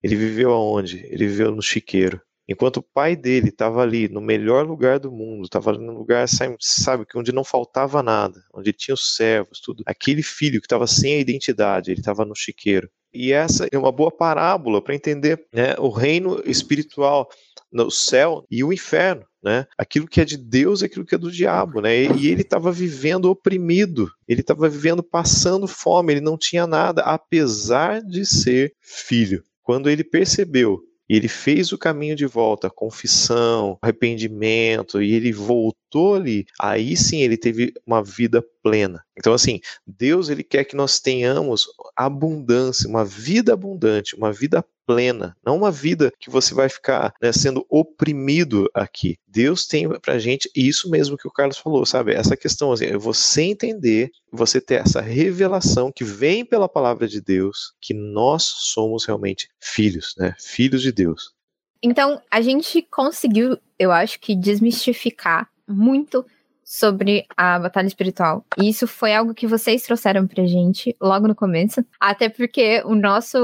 ele 0.00 0.14
viveu 0.14 0.52
aonde? 0.52 1.04
Ele 1.06 1.26
viveu 1.26 1.50
no 1.50 1.60
chiqueiro. 1.60 2.20
Enquanto 2.48 2.78
o 2.78 2.82
pai 2.82 3.16
dele 3.16 3.48
estava 3.48 3.82
ali, 3.82 4.08
no 4.08 4.20
melhor 4.20 4.66
lugar 4.66 5.00
do 5.00 5.10
mundo, 5.10 5.44
estava 5.44 5.72
no 5.72 5.92
lugar, 5.92 6.26
sabe, 6.28 7.04
onde 7.14 7.32
não 7.32 7.42
faltava 7.42 8.02
nada, 8.02 8.40
onde 8.54 8.72
tinha 8.72 8.94
os 8.94 9.16
servos, 9.16 9.60
tudo. 9.60 9.82
Aquele 9.84 10.22
filho 10.22 10.60
que 10.60 10.66
estava 10.66 10.86
sem 10.86 11.14
a 11.14 11.18
identidade, 11.18 11.90
ele 11.90 12.00
estava 12.00 12.24
no 12.24 12.36
chiqueiro. 12.36 12.88
E 13.12 13.32
essa 13.32 13.66
é 13.72 13.78
uma 13.78 13.90
boa 13.90 14.10
parábola 14.10 14.82
para 14.82 14.94
entender 14.94 15.42
né, 15.52 15.74
o 15.78 15.88
reino 15.88 16.40
espiritual 16.44 17.28
no 17.72 17.90
céu 17.90 18.44
e 18.50 18.62
o 18.62 18.72
inferno, 18.72 19.24
né? 19.42 19.66
Aquilo 19.76 20.06
que 20.06 20.20
é 20.20 20.24
de 20.24 20.36
Deus 20.36 20.82
e 20.82 20.84
aquilo 20.84 21.04
que 21.04 21.14
é 21.14 21.18
do 21.18 21.32
diabo, 21.32 21.80
né? 21.80 21.96
E 21.96 22.28
ele 22.28 22.42
estava 22.42 22.70
vivendo 22.70 23.30
oprimido, 23.30 24.10
ele 24.28 24.40
estava 24.40 24.68
vivendo 24.68 25.02
passando 25.02 25.66
fome, 25.66 26.12
ele 26.12 26.20
não 26.20 26.38
tinha 26.38 26.66
nada, 26.66 27.02
apesar 27.02 28.02
de 28.02 28.24
ser 28.24 28.72
filho. 28.80 29.42
Quando 29.62 29.90
ele 29.90 30.04
percebeu 30.04 30.80
e 31.08 31.16
ele 31.16 31.28
fez 31.28 31.72
o 31.72 31.78
caminho 31.78 32.16
de 32.16 32.26
volta, 32.26 32.70
confissão, 32.70 33.78
arrependimento, 33.80 35.00
e 35.00 35.12
ele 35.12 35.32
voltou 35.32 35.85
ali, 36.14 36.46
aí 36.60 36.96
sim 36.96 37.22
ele 37.22 37.36
teve 37.36 37.72
uma 37.86 38.02
vida 38.02 38.44
plena. 38.62 39.04
Então, 39.16 39.32
assim, 39.32 39.60
Deus 39.86 40.28
ele 40.28 40.42
quer 40.42 40.64
que 40.64 40.76
nós 40.76 41.00
tenhamos 41.00 41.66
abundância, 41.96 42.88
uma 42.88 43.04
vida 43.04 43.52
abundante, 43.52 44.14
uma 44.16 44.32
vida 44.32 44.64
plena, 44.86 45.36
não 45.44 45.56
uma 45.56 45.70
vida 45.70 46.12
que 46.18 46.30
você 46.30 46.54
vai 46.54 46.68
ficar 46.68 47.12
né, 47.20 47.32
sendo 47.32 47.66
oprimido 47.68 48.70
aqui. 48.72 49.18
Deus 49.26 49.66
tem 49.66 49.88
pra 50.00 50.18
gente 50.18 50.48
isso 50.54 50.88
mesmo 50.88 51.16
que 51.16 51.26
o 51.26 51.32
Carlos 51.32 51.58
falou, 51.58 51.84
sabe? 51.84 52.14
Essa 52.14 52.36
questão, 52.36 52.72
assim, 52.72 52.86
é 52.86 52.96
você 52.96 53.42
entender, 53.42 54.10
você 54.32 54.60
ter 54.60 54.76
essa 54.76 55.00
revelação 55.00 55.90
que 55.90 56.04
vem 56.04 56.44
pela 56.44 56.68
palavra 56.68 57.08
de 57.08 57.20
Deus, 57.20 57.74
que 57.80 57.92
nós 57.92 58.44
somos 58.44 59.04
realmente 59.04 59.48
filhos, 59.60 60.14
né? 60.16 60.34
Filhos 60.38 60.82
de 60.82 60.92
Deus. 60.92 61.34
Então, 61.82 62.22
a 62.30 62.40
gente 62.40 62.82
conseguiu, 62.82 63.58
eu 63.78 63.92
acho 63.92 64.18
que, 64.20 64.34
desmistificar 64.34 65.48
muito 65.68 66.24
sobre 66.66 67.24
a 67.36 67.60
batalha 67.60 67.86
espiritual. 67.86 68.44
E 68.58 68.68
isso 68.68 68.88
foi 68.88 69.14
algo 69.14 69.32
que 69.32 69.46
vocês 69.46 69.82
trouxeram 69.82 70.26
pra 70.26 70.44
gente 70.46 70.96
logo 71.00 71.28
no 71.28 71.34
começo. 71.34 71.84
Até 72.00 72.28
porque 72.28 72.82
o 72.84 72.96
nosso, 72.96 73.38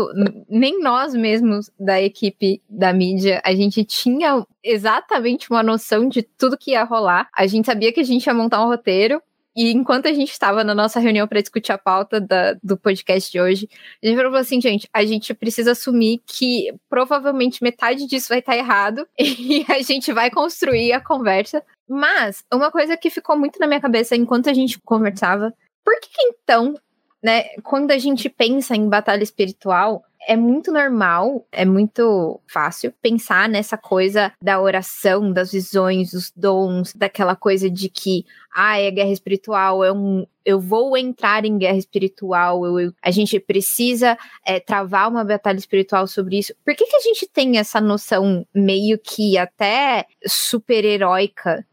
nem 0.48 0.80
nós 0.80 1.14
mesmos 1.14 1.70
da 1.78 2.02
equipe 2.02 2.60
da 2.68 2.92
mídia, 2.92 3.40
a 3.44 3.54
gente 3.54 3.84
tinha 3.84 4.44
exatamente 4.62 5.48
uma 5.50 5.62
noção 5.62 6.08
de 6.08 6.22
tudo 6.22 6.58
que 6.58 6.72
ia 6.72 6.82
rolar. 6.82 7.28
A 7.32 7.46
gente 7.46 7.66
sabia 7.66 7.92
que 7.92 8.00
a 8.00 8.04
gente 8.04 8.26
ia 8.26 8.34
montar 8.34 8.60
um 8.60 8.68
roteiro, 8.68 9.22
e 9.54 9.70
enquanto 9.70 10.06
a 10.06 10.12
gente 10.12 10.32
estava 10.32 10.64
na 10.64 10.74
nossa 10.74 10.98
reunião 10.98 11.28
para 11.28 11.40
discutir 11.40 11.72
a 11.72 11.78
pauta 11.78 12.18
da, 12.20 12.54
do 12.62 12.76
podcast 12.76 13.30
de 13.30 13.38
hoje, 13.38 13.68
a 14.02 14.06
gente 14.06 14.16
falou 14.16 14.34
assim, 14.36 14.60
gente, 14.60 14.88
a 14.92 15.04
gente 15.04 15.34
precisa 15.34 15.72
assumir 15.72 16.22
que 16.26 16.72
provavelmente 16.88 17.62
metade 17.62 18.06
disso 18.06 18.30
vai 18.30 18.38
estar 18.38 18.56
errado 18.56 19.06
e 19.20 19.64
a 19.68 19.82
gente 19.82 20.10
vai 20.12 20.30
construir 20.30 20.92
a 20.92 21.00
conversa 21.00 21.62
mas, 21.88 22.44
uma 22.52 22.70
coisa 22.70 22.96
que 22.96 23.10
ficou 23.10 23.36
muito 23.36 23.58
na 23.58 23.66
minha 23.66 23.80
cabeça 23.80 24.16
enquanto 24.16 24.48
a 24.48 24.54
gente 24.54 24.78
conversava, 24.80 25.52
por 25.84 25.98
que 26.00 26.22
então, 26.22 26.74
né, 27.22 27.44
quando 27.62 27.90
a 27.90 27.98
gente 27.98 28.28
pensa 28.28 28.74
em 28.74 28.88
batalha 28.88 29.22
espiritual, 29.22 30.04
é 30.26 30.36
muito 30.36 30.72
normal, 30.72 31.46
é 31.50 31.64
muito 31.64 32.40
fácil 32.46 32.92
pensar 33.02 33.48
nessa 33.48 33.76
coisa 33.76 34.32
da 34.40 34.60
oração, 34.60 35.32
das 35.32 35.52
visões, 35.52 36.12
dos 36.12 36.32
dons, 36.34 36.92
daquela 36.94 37.34
coisa 37.34 37.68
de 37.68 37.88
que, 37.88 38.24
ah, 38.54 38.78
é 38.78 38.90
guerra 38.90 39.10
espiritual, 39.10 39.82
é 39.82 39.92
um, 39.92 40.26
eu 40.44 40.60
vou 40.60 40.96
entrar 40.96 41.44
em 41.44 41.58
guerra 41.58 41.76
espiritual, 41.76 42.64
eu, 42.64 42.78
eu, 42.78 42.94
a 43.02 43.10
gente 43.10 43.38
precisa 43.40 44.16
é, 44.46 44.60
travar 44.60 45.08
uma 45.08 45.24
batalha 45.24 45.58
espiritual 45.58 46.06
sobre 46.06 46.38
isso. 46.38 46.54
Por 46.64 46.74
que, 46.74 46.86
que 46.86 46.96
a 46.96 47.00
gente 47.00 47.28
tem 47.28 47.58
essa 47.58 47.80
noção 47.80 48.46
meio 48.54 48.98
que 48.98 49.36
até 49.36 50.06
super-heróica 50.24 51.66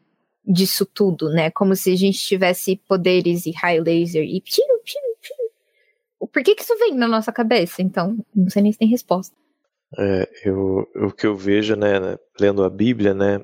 disso 0.50 0.86
tudo, 0.86 1.30
né? 1.30 1.52
Como 1.52 1.76
se 1.76 1.94
a 1.94 1.96
gente 1.96 2.18
tivesse 2.18 2.76
poderes 2.76 3.46
e 3.46 3.52
high 3.52 3.80
laser 3.80 4.24
e 4.24 4.42
piu, 4.42 4.66
piu, 4.84 5.02
piu. 5.22 6.28
Por 6.28 6.44
que 6.44 6.56
que 6.56 6.64
isso 6.64 6.76
vem 6.78 6.96
na 6.96 7.08
nossa 7.08 7.32
cabeça? 7.32 7.82
Então, 7.82 8.18
não 8.36 8.50
sei 8.50 8.64
nem 8.64 8.72
se 8.72 8.80
tem 8.80 8.88
resposta. 8.88 9.36
É, 9.98 10.30
eu, 10.46 10.88
o 10.96 11.12
que 11.12 11.28
eu 11.28 11.36
vejo, 11.36 11.76
né, 11.76 12.00
né 12.00 12.18
lendo 12.40 12.64
a 12.64 12.70
Bíblia, 12.70 13.14
né, 13.14 13.40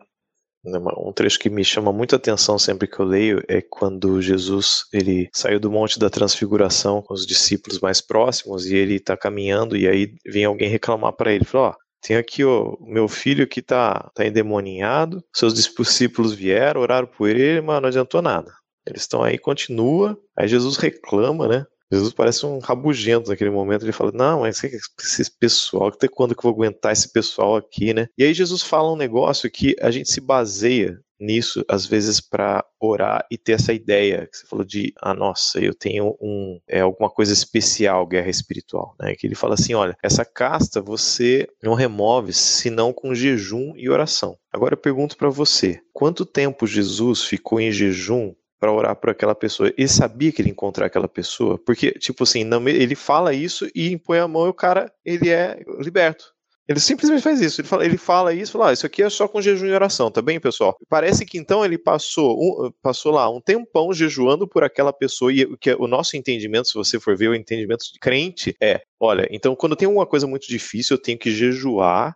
né 0.63 0.79
um 0.97 1.11
trecho 1.11 1.39
que 1.39 1.49
me 1.49 1.63
chama 1.63 1.91
muita 1.91 2.15
atenção 2.15 2.57
sempre 2.57 2.87
que 2.87 2.99
eu 2.99 3.05
leio 3.05 3.43
é 3.47 3.61
quando 3.61 4.21
Jesus 4.21 4.85
ele 4.93 5.29
saiu 5.33 5.59
do 5.59 5.71
monte 5.71 5.99
da 5.99 6.09
transfiguração 6.09 7.01
com 7.01 7.13
os 7.13 7.25
discípulos 7.25 7.79
mais 7.79 7.99
próximos 8.01 8.65
e 8.65 8.75
ele 8.75 8.95
está 8.95 9.17
caminhando 9.17 9.75
e 9.75 9.87
aí 9.87 10.13
vem 10.25 10.45
alguém 10.45 10.69
reclamar 10.69 11.13
para 11.13 11.33
ele, 11.33 11.45
falou, 11.45 11.67
ó, 11.67 11.71
oh, 11.71 11.84
tem 12.05 12.17
aqui 12.17 12.45
o 12.45 12.77
meu 12.81 13.07
filho 13.07 13.47
que 13.47 13.61
está 13.61 14.11
tá 14.13 14.23
endemoninhado, 14.23 15.23
seus 15.33 15.55
discípulos 15.55 16.33
vieram, 16.33 16.81
oraram 16.81 17.07
por 17.07 17.29
ele, 17.29 17.61
mas 17.61 17.81
não 17.81 17.87
adiantou 17.87 18.21
nada. 18.21 18.53
Eles 18.85 19.01
estão 19.01 19.23
aí, 19.23 19.39
continua. 19.39 20.15
Aí 20.37 20.47
Jesus 20.47 20.77
reclama, 20.77 21.47
né? 21.47 21.65
Jesus 21.91 22.13
parece 22.13 22.45
um 22.45 22.59
rabugento 22.59 23.29
naquele 23.29 23.49
momento. 23.49 23.83
Ele 23.83 23.91
fala: 23.91 24.11
Não, 24.11 24.41
mas 24.41 24.63
esse 24.63 25.31
pessoal, 25.39 25.87
até 25.87 26.07
quando 26.07 26.35
que 26.35 26.45
eu 26.45 26.51
vou 26.51 26.53
aguentar 26.53 26.91
esse 26.91 27.11
pessoal 27.11 27.55
aqui, 27.55 27.93
né? 27.93 28.07
E 28.15 28.23
aí 28.23 28.33
Jesus 28.33 28.61
fala 28.61 28.91
um 28.93 28.97
negócio 28.97 29.49
que 29.49 29.75
a 29.81 29.89
gente 29.89 30.11
se 30.11 30.21
baseia 30.21 30.99
nisso, 31.19 31.63
às 31.67 31.85
vezes, 31.85 32.19
para 32.19 32.65
orar 32.79 33.25
e 33.31 33.37
ter 33.37 33.53
essa 33.53 33.73
ideia 33.73 34.27
que 34.27 34.37
você 34.37 34.47
falou 34.47 34.65
de, 34.65 34.93
ah, 35.01 35.13
nossa, 35.13 35.59
eu 35.59 35.73
tenho 35.73 36.15
um, 36.21 36.59
é 36.67 36.81
alguma 36.81 37.09
coisa 37.09 37.33
especial, 37.33 38.05
guerra 38.05 38.29
espiritual, 38.29 38.95
né? 38.99 39.15
Que 39.15 39.27
ele 39.27 39.35
fala 39.35 39.53
assim, 39.53 39.73
olha, 39.73 39.97
essa 40.03 40.25
casta 40.25 40.81
você 40.81 41.47
não 41.63 41.73
remove 41.73 42.33
senão 42.33 42.93
com 42.93 43.15
jejum 43.15 43.73
e 43.75 43.89
oração. 43.89 44.37
Agora 44.51 44.73
eu 44.73 44.77
pergunto 44.77 45.17
para 45.17 45.29
você, 45.29 45.81
quanto 45.93 46.25
tempo 46.25 46.67
Jesus 46.67 47.23
ficou 47.23 47.59
em 47.59 47.71
jejum 47.71 48.33
para 48.59 48.71
orar 48.71 48.95
por 48.95 49.09
aquela 49.09 49.35
pessoa. 49.35 49.71
Ele 49.77 49.87
sabia 49.87 50.31
que 50.31 50.41
ele 50.41 50.49
ia 50.49 50.53
encontrar 50.53 50.87
aquela 50.87 51.07
pessoa, 51.07 51.57
porque, 51.63 51.91
tipo 51.91 52.23
assim, 52.23 52.43
não, 52.43 52.67
ele 52.67 52.95
fala 52.95 53.33
isso 53.33 53.69
e 53.75 53.91
impõe 53.91 54.19
a 54.19 54.27
mão 54.27 54.45
e 54.47 54.49
o 54.49 54.53
cara, 54.53 54.91
ele 55.03 55.29
é 55.29 55.59
liberto. 55.79 56.34
Ele 56.67 56.79
simplesmente 56.79 57.21
faz 57.21 57.41
isso. 57.41 57.61
Ele 57.61 57.67
fala, 57.67 57.85
ele 57.85 57.97
fala 57.97 58.33
isso, 58.33 58.53
fala, 58.53 58.69
ah, 58.69 58.73
isso 58.73 58.85
aqui 58.85 59.03
é 59.03 59.09
só 59.09 59.27
com 59.27 59.41
jejum 59.41 59.67
e 59.67 59.71
oração, 59.73 60.09
tá 60.09 60.21
bem, 60.21 60.39
pessoal? 60.39 60.77
Parece 60.89 61.25
que 61.25 61.37
então 61.37 61.63
ele 61.63 61.77
passou, 61.77 62.37
um, 62.39 62.71
passou 62.81 63.11
lá 63.11 63.29
um 63.29 63.39
tempão 63.39 63.93
jejuando 63.93 64.47
por 64.47 64.63
aquela 64.63 64.91
pessoa 64.91 65.31
e 65.31 65.43
o 65.43 65.57
que 65.57 65.71
é, 65.71 65.75
o 65.75 65.87
nosso 65.87 66.17
entendimento, 66.17 66.67
se 66.67 66.73
você 66.73 66.99
for 66.99 67.15
ver 67.15 67.29
o 67.29 67.35
entendimento 67.35 67.85
de 67.93 67.99
crente 67.99 68.55
é, 68.61 68.81
olha, 68.99 69.27
então 69.31 69.55
quando 69.55 69.75
tem 69.75 69.87
uma 69.87 70.05
coisa 70.05 70.25
muito 70.25 70.47
difícil, 70.47 70.95
eu 70.95 71.01
tenho 71.01 71.17
que 71.17 71.31
jejuar 71.31 72.15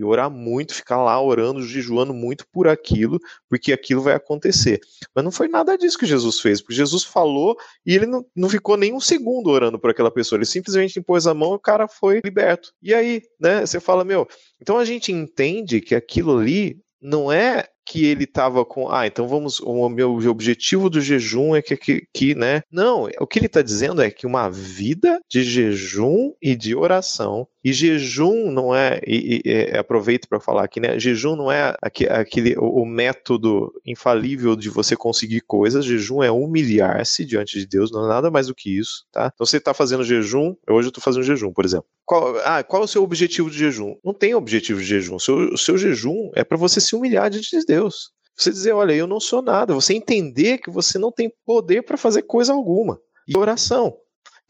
e 0.00 0.04
orar 0.04 0.30
muito, 0.30 0.74
ficar 0.74 0.96
lá 0.96 1.20
orando, 1.22 1.62
jejuando 1.62 2.14
muito 2.14 2.46
por 2.50 2.66
aquilo, 2.66 3.20
porque 3.48 3.72
aquilo 3.72 4.00
vai 4.00 4.14
acontecer. 4.14 4.80
Mas 5.14 5.22
não 5.22 5.30
foi 5.30 5.46
nada 5.46 5.76
disso 5.76 5.98
que 5.98 6.06
Jesus 6.06 6.40
fez, 6.40 6.62
porque 6.62 6.74
Jesus 6.74 7.04
falou 7.04 7.56
e 7.84 7.94
ele 7.94 8.06
não, 8.06 8.24
não 8.34 8.48
ficou 8.48 8.76
nem 8.76 8.94
um 8.94 9.00
segundo 9.00 9.50
orando 9.50 9.78
por 9.78 9.90
aquela 9.90 10.10
pessoa, 10.10 10.38
ele 10.38 10.46
simplesmente 10.46 10.98
impôs 10.98 11.26
a 11.26 11.34
mão 11.34 11.52
e 11.52 11.56
o 11.56 11.60
cara 11.60 11.86
foi 11.86 12.20
liberto. 12.24 12.72
E 12.82 12.94
aí, 12.94 13.22
né, 13.38 13.66
você 13.66 13.78
fala, 13.78 14.04
meu, 14.04 14.26
então 14.60 14.78
a 14.78 14.84
gente 14.84 15.12
entende 15.12 15.80
que 15.80 15.94
aquilo 15.94 16.38
ali 16.38 16.80
não 17.00 17.30
é 17.30 17.66
que 17.90 18.04
ele 18.04 18.22
estava 18.22 18.64
com, 18.64 18.88
ah, 18.88 19.04
então 19.04 19.26
vamos, 19.26 19.58
o 19.58 19.88
meu 19.88 20.14
objetivo 20.28 20.88
do 20.88 21.00
jejum 21.00 21.56
é 21.56 21.60
que, 21.62 21.76
que, 21.76 22.06
que 22.14 22.34
né? 22.36 22.62
Não, 22.70 23.08
o 23.18 23.26
que 23.26 23.40
ele 23.40 23.46
está 23.46 23.62
dizendo 23.62 24.00
é 24.00 24.08
que 24.12 24.26
uma 24.26 24.48
vida 24.48 25.20
de 25.28 25.42
jejum 25.42 26.32
e 26.40 26.54
de 26.54 26.72
oração 26.76 27.48
e 27.62 27.72
jejum 27.72 28.50
não 28.50 28.74
é, 28.74 29.00
e, 29.06 29.42
e, 29.44 29.50
e 29.50 29.76
aproveito 29.76 30.26
para 30.28 30.40
falar 30.40 30.64
aqui, 30.64 30.80
né? 30.80 30.98
Jejum 30.98 31.36
não 31.36 31.52
é 31.52 31.74
aquele 31.82 32.56
o, 32.56 32.82
o, 32.82 32.86
método 32.86 33.72
infalível 33.84 34.56
de 34.56 34.70
você 34.70 34.96
conseguir 34.96 35.42
coisas. 35.42 35.84
Jejum 35.84 36.22
é 36.22 36.30
humilhar-se 36.30 37.24
diante 37.24 37.58
de 37.58 37.66
Deus, 37.66 37.92
não 37.92 38.06
é 38.06 38.08
nada 38.08 38.30
mais 38.30 38.46
do 38.46 38.54
que 38.54 38.78
isso, 38.78 39.04
tá? 39.12 39.30
Então 39.32 39.46
você 39.46 39.58
está 39.58 39.74
fazendo 39.74 40.02
jejum, 40.02 40.54
hoje 40.68 40.86
eu 40.86 40.90
estou 40.90 41.02
fazendo 41.02 41.22
jejum, 41.22 41.52
por 41.52 41.64
exemplo. 41.64 41.86
Qual, 42.06 42.36
ah, 42.44 42.62
qual 42.62 42.82
é 42.82 42.84
o 42.86 42.88
seu 42.88 43.02
objetivo 43.02 43.50
de 43.50 43.58
jejum? 43.58 43.94
Não 44.02 44.14
tem 44.14 44.34
objetivo 44.34 44.80
de 44.80 44.86
jejum. 44.86 45.16
O 45.16 45.20
seu, 45.20 45.36
o 45.52 45.58
seu 45.58 45.76
jejum 45.76 46.30
é 46.34 46.42
para 46.42 46.56
você 46.56 46.80
se 46.80 46.96
humilhar 46.96 47.30
diante 47.30 47.56
de 47.56 47.64
Deus. 47.64 48.10
Você 48.36 48.50
dizer, 48.50 48.72
olha, 48.72 48.94
eu 48.94 49.06
não 49.06 49.20
sou 49.20 49.42
nada. 49.42 49.74
Você 49.74 49.92
entender 49.92 50.58
que 50.58 50.70
você 50.70 50.98
não 50.98 51.12
tem 51.12 51.30
poder 51.44 51.82
para 51.82 51.98
fazer 51.98 52.22
coisa 52.22 52.54
alguma. 52.54 52.98
E 53.28 53.36
oração. 53.36 53.94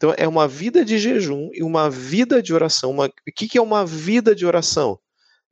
Então 0.01 0.15
é 0.17 0.27
uma 0.27 0.47
vida 0.47 0.83
de 0.83 0.97
jejum 0.97 1.51
e 1.53 1.61
uma 1.61 1.87
vida 1.87 2.41
de 2.41 2.55
oração. 2.55 2.89
Uma... 2.89 3.05
O 3.05 3.11
que, 3.35 3.47
que 3.47 3.59
é 3.59 3.61
uma 3.61 3.85
vida 3.85 4.33
de 4.33 4.47
oração? 4.47 4.97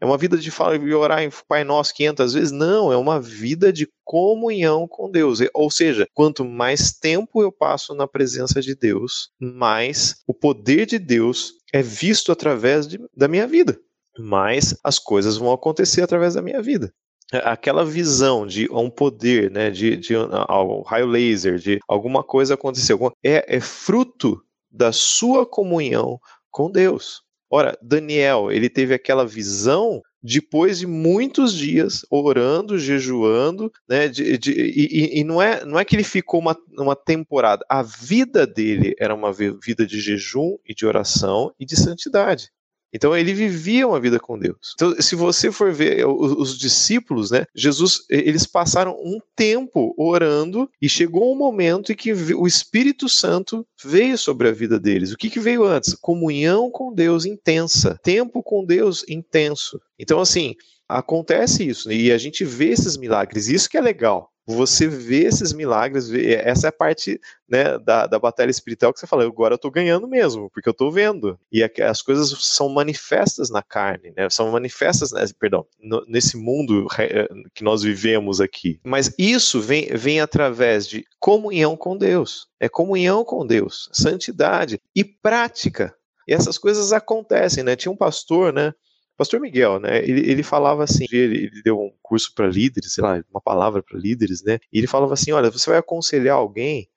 É 0.01 0.05
uma 0.07 0.17
vida 0.17 0.39
de 0.39 0.49
falar 0.49 0.75
e 0.77 0.91
orar 0.91 1.21
em 1.21 1.29
Pai 1.47 1.63
Nosso 1.63 1.93
500 1.93 2.33
vezes? 2.33 2.51
Não, 2.51 2.91
é 2.91 2.97
uma 2.97 3.21
vida 3.21 3.71
de 3.71 3.87
comunhão 4.03 4.87
com 4.87 5.11
Deus. 5.11 5.39
Ou 5.53 5.69
seja, 5.69 6.07
quanto 6.15 6.43
mais 6.43 6.91
tempo 6.91 7.43
eu 7.43 7.51
passo 7.51 7.93
na 7.93 8.07
presença 8.07 8.59
de 8.59 8.73
Deus, 8.73 9.29
mais 9.39 10.15
o 10.25 10.33
poder 10.33 10.87
de 10.87 10.97
Deus 10.97 11.53
é 11.71 11.83
visto 11.83 12.31
através 12.31 12.87
de, 12.87 12.99
da 13.15 13.27
minha 13.27 13.45
vida. 13.45 13.79
Mais 14.17 14.75
as 14.83 14.97
coisas 14.97 15.37
vão 15.37 15.53
acontecer 15.53 16.01
através 16.01 16.33
da 16.33 16.41
minha 16.41 16.59
vida 16.59 16.91
aquela 17.31 17.85
visão 17.85 18.45
de 18.45 18.69
um 18.71 18.89
poder, 18.89 19.51
né, 19.51 19.69
de, 19.69 19.95
de 19.95 20.15
um 20.15 20.81
raio 20.81 21.07
laser, 21.07 21.57
de 21.57 21.79
alguma 21.87 22.23
coisa 22.23 22.55
acontecer, 22.55 22.97
é, 23.23 23.57
é 23.57 23.59
fruto 23.59 24.41
da 24.71 24.91
sua 24.91 25.45
comunhão 25.45 26.19
com 26.51 26.71
Deus. 26.71 27.21
Ora, 27.51 27.77
Daniel, 27.81 28.51
ele 28.51 28.69
teve 28.69 28.93
aquela 28.93 29.25
visão 29.25 30.01
depois 30.21 30.79
de 30.79 30.87
muitos 30.87 31.53
dias 31.53 32.05
orando, 32.11 32.77
jejuando, 32.77 33.71
né? 33.87 34.07
De, 34.07 34.37
de, 34.37 34.51
e, 34.51 35.19
e, 35.19 35.23
não, 35.23 35.41
é, 35.41 35.63
não 35.65 35.79
é 35.79 35.85
que 35.85 35.95
ele 35.95 36.03
ficou 36.03 36.39
uma, 36.39 36.55
uma 36.77 36.95
temporada, 36.95 37.65
a 37.69 37.81
vida 37.81 38.45
dele 38.45 38.93
era 38.99 39.15
uma 39.15 39.31
vida 39.31 39.85
de 39.85 39.99
jejum 39.99 40.57
e 40.67 40.75
de 40.75 40.85
oração 40.85 41.53
e 41.59 41.65
de 41.65 41.75
santidade. 41.75 42.51
Então 42.93 43.15
ele 43.15 43.33
vivia 43.33 43.87
uma 43.87 43.99
vida 43.99 44.19
com 44.19 44.37
Deus. 44.37 44.73
Então, 44.75 44.99
se 45.01 45.15
você 45.15 45.51
for 45.51 45.71
ver 45.71 46.05
os, 46.05 46.31
os, 46.33 46.57
discípulos, 46.57 47.31
né, 47.31 47.45
Jesus, 47.55 48.01
eles 48.09 48.45
passaram 48.45 48.95
um 49.03 49.19
tempo 49.35 49.93
orando 49.97 50.69
e 50.81 50.89
chegou 50.89 51.31
um 51.31 51.37
momento 51.37 51.91
em 51.91 51.95
que 51.95 52.11
o 52.11 52.47
Espírito 52.47 53.07
Santo 53.07 53.65
veio 53.83 54.17
sobre 54.17 54.47
a 54.47 54.51
vida 54.51 54.79
deles. 54.79 55.11
O 55.11 55.17
que, 55.17 55.29
que 55.29 55.39
veio 55.39 55.63
antes? 55.63 55.93
Comunhão 55.93 56.71
com 56.71 56.93
Deus 56.93 57.25
intensa, 57.25 57.99
tempo 58.03 58.41
com 58.43 58.65
Deus 58.65 59.03
intenso. 59.07 59.79
Então, 59.97 60.19
assim, 60.19 60.55
acontece 60.87 61.67
isso 61.67 61.91
e 61.91 62.11
a 62.11 62.17
gente 62.17 62.43
vê 62.43 62.69
esses 62.69 62.97
milagres. 62.97 63.47
Isso 63.47 63.69
que 63.69 63.77
é 63.77 63.81
legal 63.81 64.31
você 64.55 64.87
vê 64.87 65.25
esses 65.25 65.53
milagres, 65.53 66.11
essa 66.11 66.67
é 66.67 66.69
a 66.69 66.71
parte 66.71 67.19
né, 67.47 67.77
da, 67.77 68.07
da 68.07 68.19
batalha 68.19 68.49
espiritual 68.49 68.93
que 68.93 68.99
você 68.99 69.07
fala, 69.07 69.23
agora 69.23 69.53
eu 69.53 69.57
estou 69.57 69.71
ganhando 69.71 70.07
mesmo, 70.07 70.49
porque 70.49 70.67
eu 70.67 70.71
estou 70.71 70.91
vendo. 70.91 71.39
E 71.51 71.63
as 71.63 72.01
coisas 72.01 72.29
são 72.45 72.69
manifestas 72.69 73.49
na 73.49 73.61
carne, 73.61 74.11
né, 74.15 74.29
são 74.29 74.51
manifestas, 74.51 75.11
né, 75.11 75.25
perdão, 75.39 75.65
no, 75.79 76.03
nesse 76.07 76.37
mundo 76.37 76.87
eh, 76.97 77.27
que 77.53 77.63
nós 77.63 77.83
vivemos 77.83 78.41
aqui. 78.41 78.79
Mas 78.83 79.13
isso 79.17 79.61
vem, 79.61 79.87
vem 79.87 80.19
através 80.19 80.87
de 80.87 81.05
comunhão 81.19 81.77
com 81.77 81.97
Deus, 81.97 82.47
é 82.59 82.67
comunhão 82.67 83.23
com 83.23 83.45
Deus, 83.45 83.89
santidade 83.91 84.79
e 84.95 85.03
prática. 85.03 85.93
E 86.27 86.33
essas 86.33 86.57
coisas 86.59 86.93
acontecem, 86.93 87.63
né? 87.63 87.75
Tinha 87.75 87.91
um 87.91 87.97
pastor, 87.97 88.53
né? 88.53 88.71
Pastor 89.19 89.41
Miguel, 89.41 89.81
né, 89.81 89.97
ele, 89.97 90.31
ele 90.31 90.41
falava 90.41 90.81
assim, 90.81 91.05
ele, 91.11 91.37
ele 91.37 91.61
deu 91.61 91.77
um 91.77 91.91
curso 92.01 92.31
para 92.33 92.47
líderes, 92.47 92.93
sei 92.93 93.03
lá, 93.03 93.21
uma 93.29 93.41
palavra 93.41 93.83
para 93.83 93.99
líderes, 93.99 94.41
né, 94.41 94.59
e 94.71 94.77
ele 94.77 94.87
falava 94.87 95.13
assim, 95.13 95.33
olha, 95.33 95.51
você 95.51 95.69
vai 95.69 95.77
aconselhar 95.77 96.37
alguém, 96.37 96.87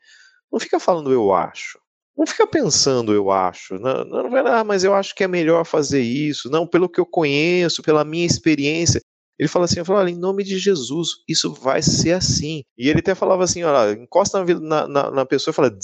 não 0.53 0.61
fica 0.61 0.79
falando 0.79 1.13
eu 1.13 1.35
acho, 1.35 1.81
não 2.17 2.25
fica 2.25 2.47
pensando 2.47 3.13
eu 3.13 3.33
acho, 3.33 3.75
não, 3.75 4.31
vai, 4.31 4.41
ah, 4.47 4.63
mas 4.63 4.85
eu 4.85 4.95
acho 4.95 5.17
que 5.17 5.25
é 5.25 5.27
melhor 5.27 5.65
fazer 5.65 6.01
isso, 6.01 6.49
não, 6.49 6.65
pelo 6.65 6.89
que 6.89 7.01
eu 7.01 7.07
conheço, 7.07 7.83
pela 7.83 8.05
minha 8.05 8.25
experiência, 8.25 9.03
ele 9.37 9.49
fala 9.49 9.65
assim, 9.65 9.81
eu 9.81 9.85
falo, 9.85 9.99
olha, 9.99 10.11
em 10.11 10.17
nome 10.17 10.45
de 10.45 10.57
Jesus, 10.57 11.09
isso 11.29 11.53
vai 11.53 11.83
ser 11.83 12.13
assim. 12.13 12.63
E 12.79 12.89
ele 12.89 13.01
até 13.01 13.13
falava 13.13 13.43
assim, 13.43 13.65
olha, 13.65 13.99
encosta 13.99 14.45
na, 14.61 14.87
na, 14.87 15.11
na 15.11 15.27
pessoa 15.27 15.51
e 15.51 15.55
fala, 15.55 15.77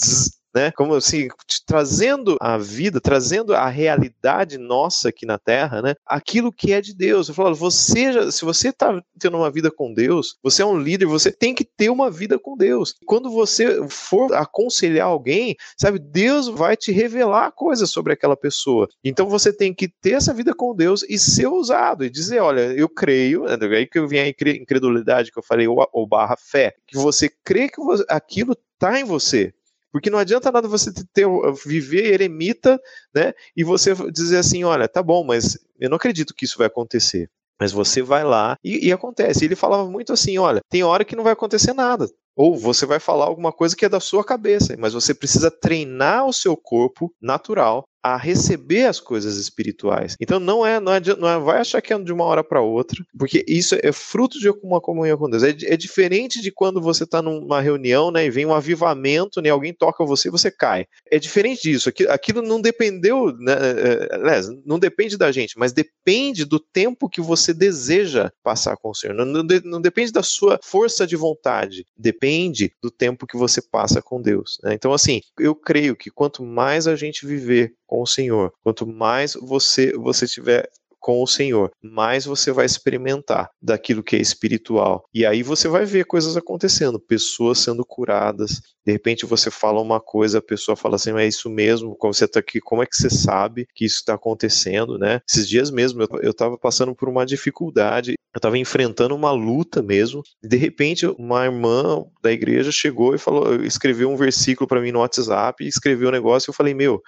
né? 0.53 0.71
Como 0.71 0.95
assim, 0.95 1.27
trazendo 1.65 2.37
a 2.39 2.57
vida, 2.57 2.99
trazendo 2.99 3.53
a 3.53 3.67
realidade 3.67 4.57
nossa 4.57 5.09
aqui 5.09 5.25
na 5.25 5.37
Terra, 5.37 5.81
né? 5.81 5.95
Aquilo 6.05 6.51
que 6.51 6.73
é 6.73 6.81
de 6.81 6.93
Deus. 6.93 7.27
Eu 7.27 7.33
falo, 7.33 7.55
você 7.55 8.11
já, 8.13 8.31
se 8.31 8.43
você 8.43 8.69
está 8.69 9.01
tendo 9.19 9.37
uma 9.37 9.51
vida 9.51 9.71
com 9.71 9.93
Deus, 9.93 10.37
você 10.43 10.61
é 10.61 10.65
um 10.65 10.79
líder, 10.79 11.05
você 11.05 11.31
tem 11.31 11.53
que 11.53 11.63
ter 11.63 11.89
uma 11.89 12.09
vida 12.09 12.37
com 12.39 12.57
Deus. 12.57 12.95
Quando 13.05 13.29
você 13.29 13.87
for 13.89 14.33
aconselhar 14.33 15.07
alguém, 15.07 15.55
sabe, 15.77 15.99
Deus 15.99 16.47
vai 16.47 16.75
te 16.75 16.91
revelar 16.91 17.51
coisas 17.51 17.89
sobre 17.89 18.13
aquela 18.13 18.35
pessoa. 18.35 18.87
Então 19.03 19.27
você 19.27 19.53
tem 19.53 19.73
que 19.73 19.87
ter 19.87 20.13
essa 20.13 20.33
vida 20.33 20.53
com 20.53 20.75
Deus 20.75 21.03
e 21.07 21.17
ser 21.17 21.47
ousado 21.47 22.03
e 22.03 22.09
dizer, 22.09 22.39
olha, 22.39 22.73
eu 22.73 22.89
creio, 22.89 23.45
é 23.47 23.57
aí 23.75 23.85
que 23.85 23.99
eu 23.99 24.07
vim 24.07 24.19
a 24.19 24.27
incredulidade 24.27 25.31
que 25.31 25.39
eu 25.39 25.43
falei, 25.43 25.67
ou, 25.67 25.87
ou 25.91 26.07
barra 26.07 26.35
fé, 26.37 26.73
que 26.87 26.97
você 26.97 27.29
crê 27.43 27.69
que 27.69 27.81
aquilo 28.09 28.55
está 28.73 28.99
em 28.99 29.03
você. 29.03 29.53
Porque 29.91 30.09
não 30.09 30.19
adianta 30.19 30.51
nada 30.51 30.67
você 30.67 30.91
ter, 31.13 31.25
viver 31.65 32.13
eremita, 32.13 32.79
né? 33.13 33.33
E 33.55 33.63
você 33.63 33.93
dizer 34.11 34.37
assim, 34.37 34.63
olha, 34.63 34.87
tá 34.87 35.01
bom, 35.01 35.23
mas 35.23 35.57
eu 35.79 35.89
não 35.89 35.97
acredito 35.97 36.33
que 36.35 36.45
isso 36.45 36.57
vai 36.57 36.67
acontecer. 36.67 37.29
Mas 37.59 37.71
você 37.71 38.01
vai 38.01 38.23
lá 38.23 38.55
e, 38.63 38.87
e 38.87 38.91
acontece. 38.91 39.43
Ele 39.43 39.55
falava 39.55 39.89
muito 39.89 40.13
assim: 40.13 40.37
olha, 40.37 40.61
tem 40.69 40.81
hora 40.81 41.03
que 41.03 41.15
não 41.15 41.23
vai 41.23 41.33
acontecer 41.33 41.73
nada. 41.73 42.07
Ou 42.35 42.57
você 42.57 42.85
vai 42.85 43.01
falar 43.01 43.25
alguma 43.25 43.51
coisa 43.51 43.75
que 43.75 43.83
é 43.83 43.89
da 43.89 43.99
sua 43.99 44.23
cabeça, 44.23 44.73
mas 44.79 44.93
você 44.93 45.13
precisa 45.13 45.51
treinar 45.51 46.25
o 46.25 46.31
seu 46.31 46.55
corpo 46.55 47.13
natural 47.21 47.83
a 48.03 48.17
receber 48.17 48.85
as 48.85 48.99
coisas 48.99 49.37
espirituais. 49.37 50.15
Então 50.19 50.39
não 50.39 50.65
é, 50.65 50.79
não 50.79 50.93
é, 50.93 51.01
não 51.17 51.29
é 51.29 51.39
vai 51.39 51.59
achar 51.59 51.81
que 51.81 51.93
é 51.93 51.99
de 51.99 52.13
uma 52.13 52.23
hora 52.23 52.43
para 52.43 52.61
outra, 52.61 53.03
porque 53.17 53.43
isso 53.47 53.75
é 53.81 53.91
fruto 53.91 54.39
de 54.39 54.49
uma 54.63 54.79
comunhão 54.79 55.17
com 55.17 55.29
Deus. 55.29 55.43
É, 55.43 55.49
é 55.49 55.77
diferente 55.77 56.41
de 56.41 56.51
quando 56.51 56.81
você 56.81 57.03
está 57.03 57.21
numa 57.21 57.61
reunião, 57.61 58.11
né, 58.11 58.25
e 58.25 58.29
vem 58.29 58.45
um 58.45 58.53
avivamento, 58.53 59.41
né, 59.41 59.49
alguém 59.49 59.73
toca 59.73 60.05
você, 60.05 60.29
você 60.29 60.49
cai. 60.49 60.85
É 61.11 61.19
diferente 61.19 61.63
disso. 61.63 61.89
Aquilo, 61.89 62.11
aquilo 62.11 62.41
não 62.41 62.61
dependeu, 62.61 63.35
né, 63.37 63.53
é, 63.53 64.41
não 64.65 64.79
depende 64.79 65.17
da 65.17 65.31
gente, 65.31 65.57
mas 65.57 65.73
depende 65.73 66.45
do 66.45 66.59
tempo 66.59 67.09
que 67.09 67.21
você 67.21 67.53
deseja 67.53 68.31
passar 68.43 68.77
com 68.77 68.89
o 68.89 68.95
Senhor. 68.95 69.13
Não, 69.13 69.25
não, 69.25 69.43
não 69.65 69.81
depende 69.81 70.11
da 70.11 70.23
sua 70.23 70.59
força 70.63 71.05
de 71.05 71.15
vontade, 71.15 71.85
depende 71.97 72.71
do 72.81 72.89
tempo 72.89 73.27
que 73.27 73.37
você 73.37 73.61
passa 73.61 74.01
com 74.01 74.21
Deus. 74.21 74.57
Né? 74.63 74.73
Então, 74.73 74.93
assim, 74.93 75.21
eu 75.37 75.53
creio 75.53 75.95
que 75.95 76.09
quanto 76.09 76.43
mais 76.43 76.87
a 76.87 76.95
gente 76.95 77.25
viver 77.25 77.73
com 77.89 78.03
o 78.03 78.07
Senhor. 78.07 78.53
Quanto 78.63 78.85
mais 78.85 79.33
você 79.33 79.91
você 79.97 80.27
tiver 80.27 80.69
com 80.99 81.23
o 81.23 81.27
Senhor, 81.27 81.71
mais 81.81 82.25
você 82.25 82.51
vai 82.51 82.65
experimentar 82.65 83.49
daquilo 83.61 84.03
que 84.03 84.15
é 84.15 84.19
espiritual. 84.19 85.05
E 85.13 85.25
aí 85.25 85.41
você 85.41 85.67
vai 85.67 85.85
ver 85.85 86.05
coisas 86.05 86.35
acontecendo, 86.35 86.99
pessoas 86.99 87.59
sendo 87.59 87.85
curadas. 87.85 88.61
De 88.85 88.91
repente 88.91 89.25
você 89.25 89.49
fala 89.49 89.81
uma 89.81 89.99
coisa, 89.99 90.39
a 90.39 90.41
pessoa 90.41 90.75
fala 90.75 90.97
assim, 90.97 91.17
é 91.17 91.25
isso 91.25 91.49
mesmo, 91.49 91.95
como 91.95 92.13
você 92.13 92.25
está 92.25 92.39
aqui, 92.39 92.59
como 92.59 92.83
é 92.83 92.85
que 92.85 92.95
você 92.95 93.09
sabe 93.09 93.65
que 93.73 93.85
isso 93.85 93.97
está 93.97 94.15
acontecendo, 94.15 94.97
né? 94.97 95.21
Esses 95.27 95.47
dias 95.47 95.71
mesmo 95.71 96.05
eu 96.21 96.31
estava 96.31 96.57
passando 96.57 96.93
por 96.93 97.07
uma 97.07 97.25
dificuldade, 97.25 98.11
eu 98.11 98.37
estava 98.37 98.57
enfrentando 98.57 99.15
uma 99.15 99.31
luta 99.31 99.81
mesmo. 99.81 100.21
De 100.43 100.57
repente 100.57 101.07
uma 101.17 101.45
irmã 101.45 102.03
da 102.21 102.31
igreja 102.31 102.71
chegou 102.71 103.15
e 103.15 103.17
falou, 103.17 103.63
escreveu 103.63 104.09
um 104.09 104.17
versículo 104.17 104.67
para 104.67 104.81
mim 104.81 104.91
no 104.91 104.99
WhatsApp, 104.99 105.65
escreveu 105.65 106.09
um 106.09 106.11
negócio, 106.11 106.49
e 106.49 106.51
eu 106.51 106.55
falei, 106.55 106.73
meu, 106.73 107.01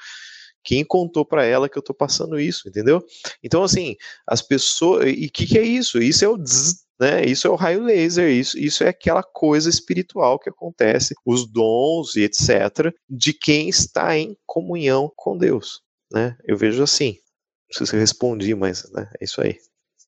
quem 0.63 0.83
contou 0.83 1.25
para 1.25 1.45
ela 1.45 1.69
que 1.69 1.77
eu 1.77 1.81
tô 1.81 1.93
passando 1.93 2.39
isso, 2.39 2.67
entendeu? 2.67 3.03
Então, 3.43 3.63
assim, 3.63 3.95
as 4.27 4.41
pessoas. 4.41 5.05
E 5.07 5.27
o 5.27 5.31
que, 5.31 5.45
que 5.45 5.57
é 5.57 5.63
isso? 5.63 6.01
Isso 6.01 6.23
é 6.23 6.29
o 6.29 6.37
né? 7.01 7.25
Isso 7.25 7.47
é 7.47 7.49
o 7.49 7.55
raio 7.55 7.81
laser, 7.83 8.29
isso, 8.29 8.59
isso 8.59 8.83
é 8.83 8.89
aquela 8.89 9.23
coisa 9.23 9.67
espiritual 9.67 10.37
que 10.37 10.51
acontece, 10.51 11.15
os 11.25 11.51
dons 11.51 12.15
e 12.15 12.21
etc., 12.21 12.93
de 13.09 13.33
quem 13.33 13.67
está 13.67 14.15
em 14.15 14.37
comunhão 14.45 15.11
com 15.15 15.35
Deus. 15.35 15.81
Né? 16.13 16.37
Eu 16.45 16.55
vejo 16.55 16.83
assim. 16.83 17.17
Não 17.71 17.77
sei 17.77 17.87
se 17.87 17.95
eu 17.95 17.99
respondi, 17.99 18.53
mas 18.53 18.87
né, 18.91 19.09
é 19.19 19.23
isso 19.23 19.41
aí. 19.41 19.57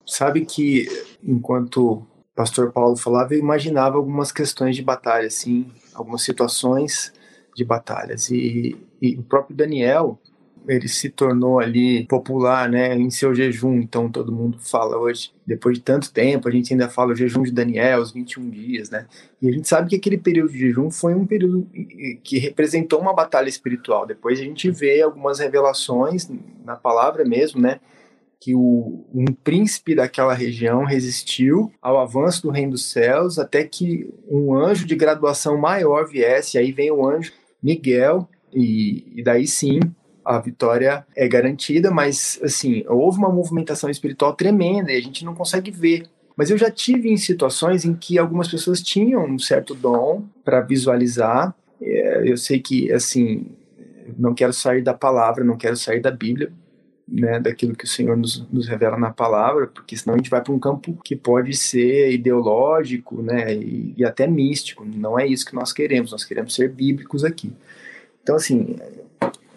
Sabe 0.06 0.46
que 0.46 0.86
enquanto 1.24 1.94
o 1.94 2.08
pastor 2.36 2.72
Paulo 2.72 2.96
falava, 2.96 3.34
eu 3.34 3.40
imaginava 3.40 3.98
algumas 3.98 4.32
questões 4.32 4.76
de 4.76 4.84
batalha, 4.84 5.26
assim, 5.26 5.72
algumas 5.96 6.22
situações 6.22 7.12
de 7.56 7.64
batalhas. 7.64 8.30
E, 8.30 8.78
e 9.02 9.18
o 9.18 9.24
próprio 9.24 9.56
Daniel, 9.56 10.20
ele 10.68 10.88
se 10.88 11.10
tornou 11.10 11.60
ali 11.60 12.06
popular, 12.06 12.70
né, 12.70 12.96
em 12.96 13.10
seu 13.10 13.34
jejum, 13.34 13.76
então 13.76 14.10
todo 14.10 14.32
mundo 14.32 14.58
fala 14.60 14.98
hoje, 14.98 15.32
depois 15.46 15.78
de 15.78 15.84
tanto 15.84 16.12
tempo, 16.12 16.48
a 16.48 16.52
gente 16.52 16.74
ainda 16.74 16.90
fala 16.90 17.12
o 17.12 17.16
jejum 17.16 17.44
de 17.44 17.52
Daniel, 17.52 18.02
os 18.02 18.12
21 18.12 18.50
dias, 18.50 18.90
né, 18.90 19.06
e 19.42 19.48
a 19.48 19.52
gente 19.52 19.68
sabe 19.68 19.90
que 19.90 19.96
aquele 19.96 20.18
período 20.18 20.52
de 20.52 20.60
jejum 20.60 20.90
foi 20.90 21.14
um 21.14 21.26
período 21.26 21.68
que 22.24 22.38
representou 22.38 23.00
uma 23.00 23.14
batalha 23.14 23.50
espiritual, 23.50 24.06
depois 24.06 24.40
a 24.40 24.44
gente 24.44 24.70
vê 24.72 25.02
algumas 25.02 25.40
revelações 25.40 26.30
na 26.64 26.76
palavra 26.76 27.26
mesmo, 27.26 27.62
né, 27.62 27.80
que 28.40 28.54
o, 28.54 29.06
um 29.14 29.26
príncipe 29.26 29.96
daquela 29.96 30.34
região 30.34 30.84
resistiu 30.84 31.72
ao 31.82 31.98
avanço 31.98 32.44
do 32.44 32.50
reino 32.50 32.72
dos 32.72 32.92
céus 32.92 33.40
até 33.40 33.64
que 33.64 34.14
um 34.30 34.54
anjo 34.54 34.86
de 34.86 34.96
graduação 34.96 35.58
maior 35.58 36.06
viesse, 36.06 36.58
aí 36.58 36.72
vem 36.74 36.92
o 36.92 37.08
anjo 37.08 37.32
Miguel, 37.62 38.28
e, 38.54 39.06
e 39.16 39.24
daí 39.24 39.48
sim 39.48 39.80
a 40.24 40.40
vitória 40.40 41.06
é 41.16 41.28
garantida, 41.28 41.92
mas 41.92 42.40
assim, 42.44 42.84
houve 42.88 43.18
uma 43.18 43.30
movimentação 43.30 43.90
espiritual 43.90 44.34
tremenda 44.34 44.92
e 44.92 44.98
a 44.98 45.02
gente 45.02 45.26
não 45.26 45.34
consegue 45.34 45.72
ver. 45.72 46.06
Mas 46.36 46.50
eu 46.50 46.58
já 46.58 46.72
tive 46.72 47.10
em 47.10 47.18
situações 47.18 47.86
em 47.86 47.94
que 47.94 48.18
algumas 48.18 48.48
pessoas 48.48 48.82
tinham 48.82 49.26
um 49.26 49.38
certo 49.38 49.76
dom 49.76 50.24
para 50.44 50.62
visualizar. 50.62 51.54
É, 51.82 52.24
eu 52.26 52.38
sei 52.38 52.60
que, 52.60 52.92
assim, 52.92 53.46
não 54.18 54.34
quero 54.34 54.52
sair 54.52 54.82
da 54.82 54.94
palavra, 54.94 55.44
não 55.44 55.58
quero 55.58 55.78
sair 55.78 56.00
da 56.00 56.10
Bíblia, 56.10 56.52
né, 57.08 57.40
daquilo 57.40 57.76
que 57.76 57.86
o 57.86 57.88
Senhor 57.88 58.18
nos, 58.18 58.48
nos 58.50 58.68
revela 58.68 58.98
na 58.98 59.12
palavra, 59.12 59.68
porque 59.68 59.96
senão 59.96 60.16
a 60.16 60.18
gente 60.18 60.30
vai 60.30 60.42
para 60.42 60.54
um 60.54 60.60
campo 60.60 60.98
que 61.04 61.16
pode 61.16 61.56
ser 61.56 62.12
ideológico, 62.12 63.22
né, 63.22 63.54
e, 63.54 63.94
e 63.98 64.04
até 64.04 64.26
místico. 64.26 64.84
Não 64.84 65.20
é 65.20 65.28
isso 65.28 65.46
que 65.46 65.54
nós 65.54 65.72
queremos. 65.72 66.12
Nós 66.12 66.24
queremos 66.24 66.56
ser 66.56 66.70
bíblicos 66.70 67.24
aqui. 67.24 67.52
Então, 68.24 68.36
assim, 68.36 68.78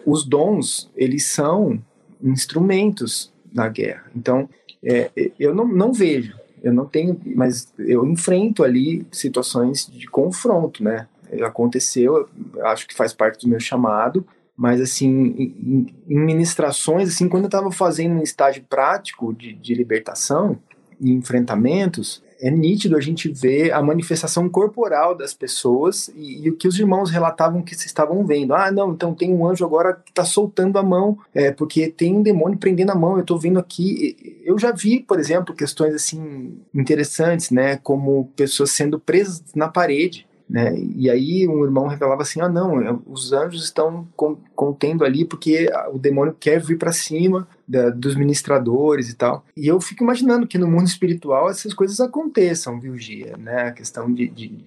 os 0.07 0.23
dons, 0.23 0.89
eles 0.95 1.25
são 1.25 1.83
instrumentos 2.23 3.33
na 3.53 3.67
guerra. 3.67 4.09
Então, 4.15 4.49
é, 4.81 5.11
eu 5.37 5.53
não, 5.53 5.67
não 5.67 5.91
vejo, 5.91 6.33
eu 6.63 6.73
não 6.73 6.85
tenho, 6.85 7.19
mas 7.25 7.73
eu 7.77 8.05
enfrento 8.07 8.63
ali 8.63 9.05
situações 9.11 9.85
de 9.85 10.07
confronto, 10.07 10.81
né? 10.81 11.09
Aconteceu, 11.41 12.29
acho 12.61 12.87
que 12.87 12.95
faz 12.95 13.11
parte 13.11 13.45
do 13.45 13.49
meu 13.49 13.59
chamado, 13.59 14.25
mas 14.55 14.79
assim, 14.79 15.09
em, 15.09 15.93
em 16.07 16.17
ministrações, 16.17 17.09
assim, 17.09 17.27
quando 17.27 17.43
eu 17.43 17.49
estava 17.49 17.69
fazendo 17.69 18.15
um 18.15 18.23
estágio 18.23 18.63
prático 18.69 19.33
de, 19.33 19.53
de 19.55 19.75
libertação 19.75 20.57
e 21.01 21.11
enfrentamentos, 21.11 22.23
é 22.39 22.51
nítido 22.51 22.95
a 22.95 23.01
gente 23.01 23.29
ver 23.29 23.71
a 23.71 23.81
manifestação 23.81 24.49
corporal 24.49 25.15
das 25.15 25.33
pessoas 25.33 26.09
e, 26.15 26.45
e, 26.45 26.49
o 26.49 26.55
que 26.55 26.67
os 26.67 26.77
irmãos 26.77 27.09
relatavam 27.09 27.61
que 27.61 27.75
se 27.75 27.87
estavam 27.87 28.25
vendo. 28.25 28.53
Ah, 28.53 28.71
não, 28.71 28.91
então 28.91 29.13
tem 29.13 29.33
um 29.33 29.47
anjo 29.47 29.65
agora 29.65 29.93
que 29.93 30.11
está 30.11 30.23
soltando 30.23 30.77
a 30.77 30.83
mão, 30.83 31.17
é, 31.33 31.51
porque 31.51 31.87
tem 31.87 32.15
um 32.15 32.21
demônio 32.21 32.57
prendendo 32.57 32.91
a 32.91 32.95
mão, 32.95 33.15
eu 33.15 33.21
estou 33.21 33.39
vendo 33.39 33.59
aqui. 33.59 34.41
Eu 34.43 34.57
já 34.57 34.71
vi, 34.71 34.99
por 34.99 35.19
exemplo, 35.19 35.55
questões 35.55 35.93
assim 35.93 36.59
interessantes, 36.73 37.49
né, 37.49 37.77
como 37.77 38.31
pessoas 38.35 38.71
sendo 38.71 38.99
presas 38.99 39.43
na 39.55 39.67
parede. 39.67 40.26
Né? 40.49 40.77
E 40.95 41.09
aí 41.09 41.47
um 41.47 41.63
irmão 41.63 41.87
revelava 41.87 42.21
assim: 42.21 42.39
ah, 42.39 42.47
não, 42.47 43.01
os 43.05 43.33
anjos 43.33 43.65
estão 43.65 44.07
contendo 44.55 45.03
ali 45.03 45.25
porque 45.25 45.69
o 45.91 45.99
demônio 45.99 46.35
quer 46.39 46.61
vir 46.61 46.77
para 46.77 46.93
cima 46.93 47.47
da, 47.67 47.89
dos 47.89 48.15
ministradores 48.15 49.09
e 49.09 49.15
tal. 49.15 49.43
E 49.55 49.67
eu 49.67 49.79
fico 49.81 50.03
imaginando 50.03 50.47
que 50.47 50.57
no 50.57 50.67
mundo 50.67 50.87
espiritual 50.87 51.49
essas 51.49 51.73
coisas 51.73 51.99
aconteçam, 51.99 52.79
viu, 52.79 52.97
Gia? 52.97 53.35
Né? 53.35 53.63
A 53.63 53.71
questão 53.71 54.11
de, 54.11 54.29
de 54.29 54.57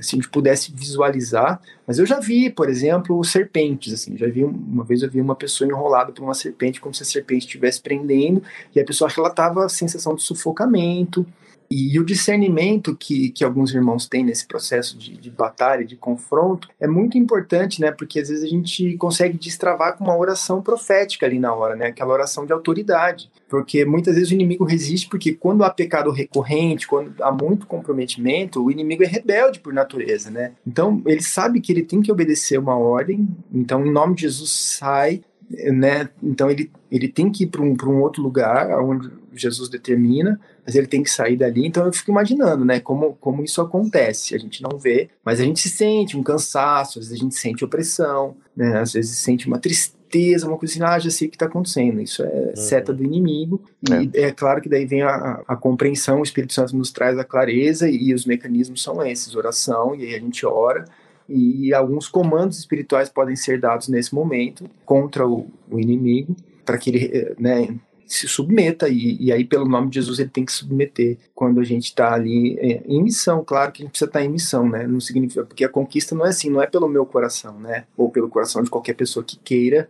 se 0.00 0.14
a 0.14 0.18
gente 0.18 0.28
pudesse 0.28 0.72
visualizar, 0.72 1.60
mas 1.86 1.98
eu 1.98 2.06
já 2.06 2.20
vi, 2.20 2.50
por 2.50 2.68
exemplo, 2.68 3.22
serpentes, 3.24 3.92
assim, 3.92 4.16
já 4.16 4.26
vi, 4.26 4.44
uma 4.44 4.84
vez 4.84 5.02
eu 5.02 5.10
vi 5.10 5.20
uma 5.20 5.34
pessoa 5.34 5.68
enrolada 5.68 6.12
por 6.12 6.22
uma 6.22 6.34
serpente, 6.34 6.80
como 6.80 6.94
se 6.94 7.02
a 7.02 7.06
serpente 7.06 7.46
estivesse 7.46 7.80
prendendo, 7.80 8.42
e 8.74 8.80
a 8.80 8.84
pessoa 8.84 9.08
relatava 9.08 9.64
a 9.64 9.68
sensação 9.68 10.14
de 10.14 10.22
sufocamento, 10.22 11.26
e, 11.70 11.98
o 11.98 12.04
discernimento 12.04 12.94
que, 12.94 13.30
que 13.30 13.44
alguns 13.44 13.74
irmãos 13.74 14.06
têm 14.06 14.24
nesse 14.24 14.46
processo 14.46 14.96
de, 14.96 15.16
de 15.16 15.30
batalha, 15.30 15.84
de 15.84 15.96
confronto, 15.96 16.68
é 16.80 16.86
muito 16.86 17.18
importante, 17.18 17.80
né? 17.80 17.90
Porque 17.90 18.20
às 18.20 18.28
vezes 18.28 18.44
a 18.44 18.48
gente 18.48 18.96
consegue 18.96 19.36
destravar 19.38 19.96
com 19.96 20.04
uma 20.04 20.16
oração 20.16 20.62
profética 20.62 21.26
ali 21.26 21.38
na 21.38 21.54
hora, 21.54 21.74
né? 21.74 21.86
Aquela 21.86 22.12
oração 22.12 22.46
de 22.46 22.52
autoridade. 22.52 23.30
Porque 23.48 23.84
muitas 23.84 24.14
vezes 24.14 24.30
o 24.30 24.34
inimigo 24.34 24.64
resiste, 24.64 25.08
porque 25.08 25.32
quando 25.32 25.64
há 25.64 25.70
pecado 25.70 26.10
recorrente, 26.10 26.86
quando 26.86 27.14
há 27.22 27.32
muito 27.32 27.66
comprometimento, 27.66 28.62
o 28.62 28.70
inimigo 28.70 29.02
é 29.02 29.06
rebelde 29.06 29.60
por 29.60 29.72
natureza, 29.72 30.30
né? 30.30 30.52
Então 30.66 31.02
ele 31.06 31.22
sabe 31.22 31.60
que 31.60 31.72
ele 31.72 31.82
tem 31.82 32.00
que 32.00 32.12
obedecer 32.12 32.58
uma 32.58 32.76
ordem, 32.76 33.28
então 33.52 33.84
em 33.84 33.92
nome 33.92 34.14
de 34.14 34.22
Jesus 34.22 34.50
sai, 34.50 35.22
né? 35.50 36.08
Então 36.22 36.50
ele, 36.50 36.70
ele 36.90 37.08
tem 37.08 37.30
que 37.30 37.44
ir 37.44 37.46
para 37.48 37.62
um, 37.62 37.76
um 37.86 38.00
outro 38.00 38.22
lugar, 38.22 38.68
onde 38.80 39.10
Jesus 39.34 39.68
determina, 39.68 40.40
mas 40.66 40.74
ele 40.74 40.88
tem 40.88 41.02
que 41.02 41.10
sair 41.10 41.36
dali. 41.36 41.64
Então 41.64 41.86
eu 41.86 41.92
fico 41.92 42.10
imaginando, 42.10 42.64
né, 42.64 42.80
como, 42.80 43.14
como 43.20 43.44
isso 43.44 43.60
acontece. 43.60 44.34
A 44.34 44.38
gente 44.38 44.60
não 44.62 44.76
vê, 44.76 45.08
mas 45.24 45.40
a 45.40 45.44
gente 45.44 45.68
sente 45.68 46.16
um 46.16 46.22
cansaço, 46.22 46.98
às 46.98 47.06
vezes 47.06 47.20
a 47.20 47.22
gente 47.22 47.36
sente 47.36 47.64
opressão, 47.64 48.36
né, 48.56 48.80
às 48.80 48.92
vezes 48.92 49.16
sente 49.16 49.46
uma 49.46 49.60
tristeza, 49.60 50.48
uma 50.48 50.58
coisa 50.58 50.74
assim, 50.74 50.82
ah, 50.82 50.98
já 50.98 51.10
sei 51.10 51.28
o 51.28 51.30
que 51.30 51.36
está 51.36 51.46
acontecendo. 51.46 52.00
Isso 52.00 52.24
é 52.24 52.26
uhum. 52.26 52.56
seta 52.56 52.92
do 52.92 53.04
inimigo. 53.04 53.62
E 53.88 54.10
é. 54.18 54.22
é. 54.26 54.32
claro 54.32 54.60
que 54.60 54.68
daí 54.68 54.84
vem 54.84 55.02
a, 55.02 55.42
a 55.46 55.54
compreensão, 55.54 56.20
o 56.20 56.24
Espírito 56.24 56.52
Santo 56.52 56.76
nos 56.76 56.90
traz 56.90 57.16
a 57.16 57.24
clareza 57.24 57.88
e, 57.88 58.08
e 58.08 58.14
os 58.14 58.26
mecanismos 58.26 58.82
são 58.82 59.04
esses, 59.06 59.36
oração, 59.36 59.94
e 59.94 60.02
aí 60.02 60.14
a 60.16 60.20
gente 60.20 60.44
ora 60.44 60.84
e 61.28 61.74
alguns 61.74 62.08
comandos 62.08 62.56
espirituais 62.56 63.08
podem 63.08 63.34
ser 63.34 63.60
dados 63.60 63.88
nesse 63.88 64.14
momento 64.14 64.70
contra 64.84 65.26
o, 65.26 65.50
o 65.68 65.80
inimigo 65.80 66.36
para 66.64 66.78
que 66.78 66.90
ele 66.90 67.10
eh, 67.12 67.34
né, 67.38 67.76
se 68.06 68.28
submeta, 68.28 68.88
e, 68.88 69.16
e 69.20 69.32
aí, 69.32 69.44
pelo 69.44 69.68
nome 69.68 69.88
de 69.88 69.96
Jesus, 69.96 70.18
ele 70.18 70.30
tem 70.30 70.44
que 70.44 70.52
submeter 70.52 71.18
quando 71.34 71.60
a 71.60 71.64
gente 71.64 71.86
está 71.86 72.14
ali 72.14 72.56
é, 72.58 72.82
em 72.86 73.02
missão. 73.02 73.44
Claro 73.44 73.72
que 73.72 73.82
a 73.82 73.84
gente 73.84 73.90
precisa 73.90 74.08
estar 74.08 74.20
tá 74.20 74.24
em 74.24 74.28
missão, 74.28 74.68
né? 74.68 74.86
Não 74.86 75.00
significa, 75.00 75.44
porque 75.44 75.64
a 75.64 75.68
conquista 75.68 76.14
não 76.14 76.24
é 76.24 76.28
assim, 76.28 76.48
não 76.48 76.62
é 76.62 76.66
pelo 76.66 76.88
meu 76.88 77.04
coração, 77.04 77.58
né? 77.58 77.84
Ou 77.96 78.10
pelo 78.10 78.28
coração 78.28 78.62
de 78.62 78.70
qualquer 78.70 78.94
pessoa 78.94 79.24
que 79.24 79.36
queira 79.36 79.88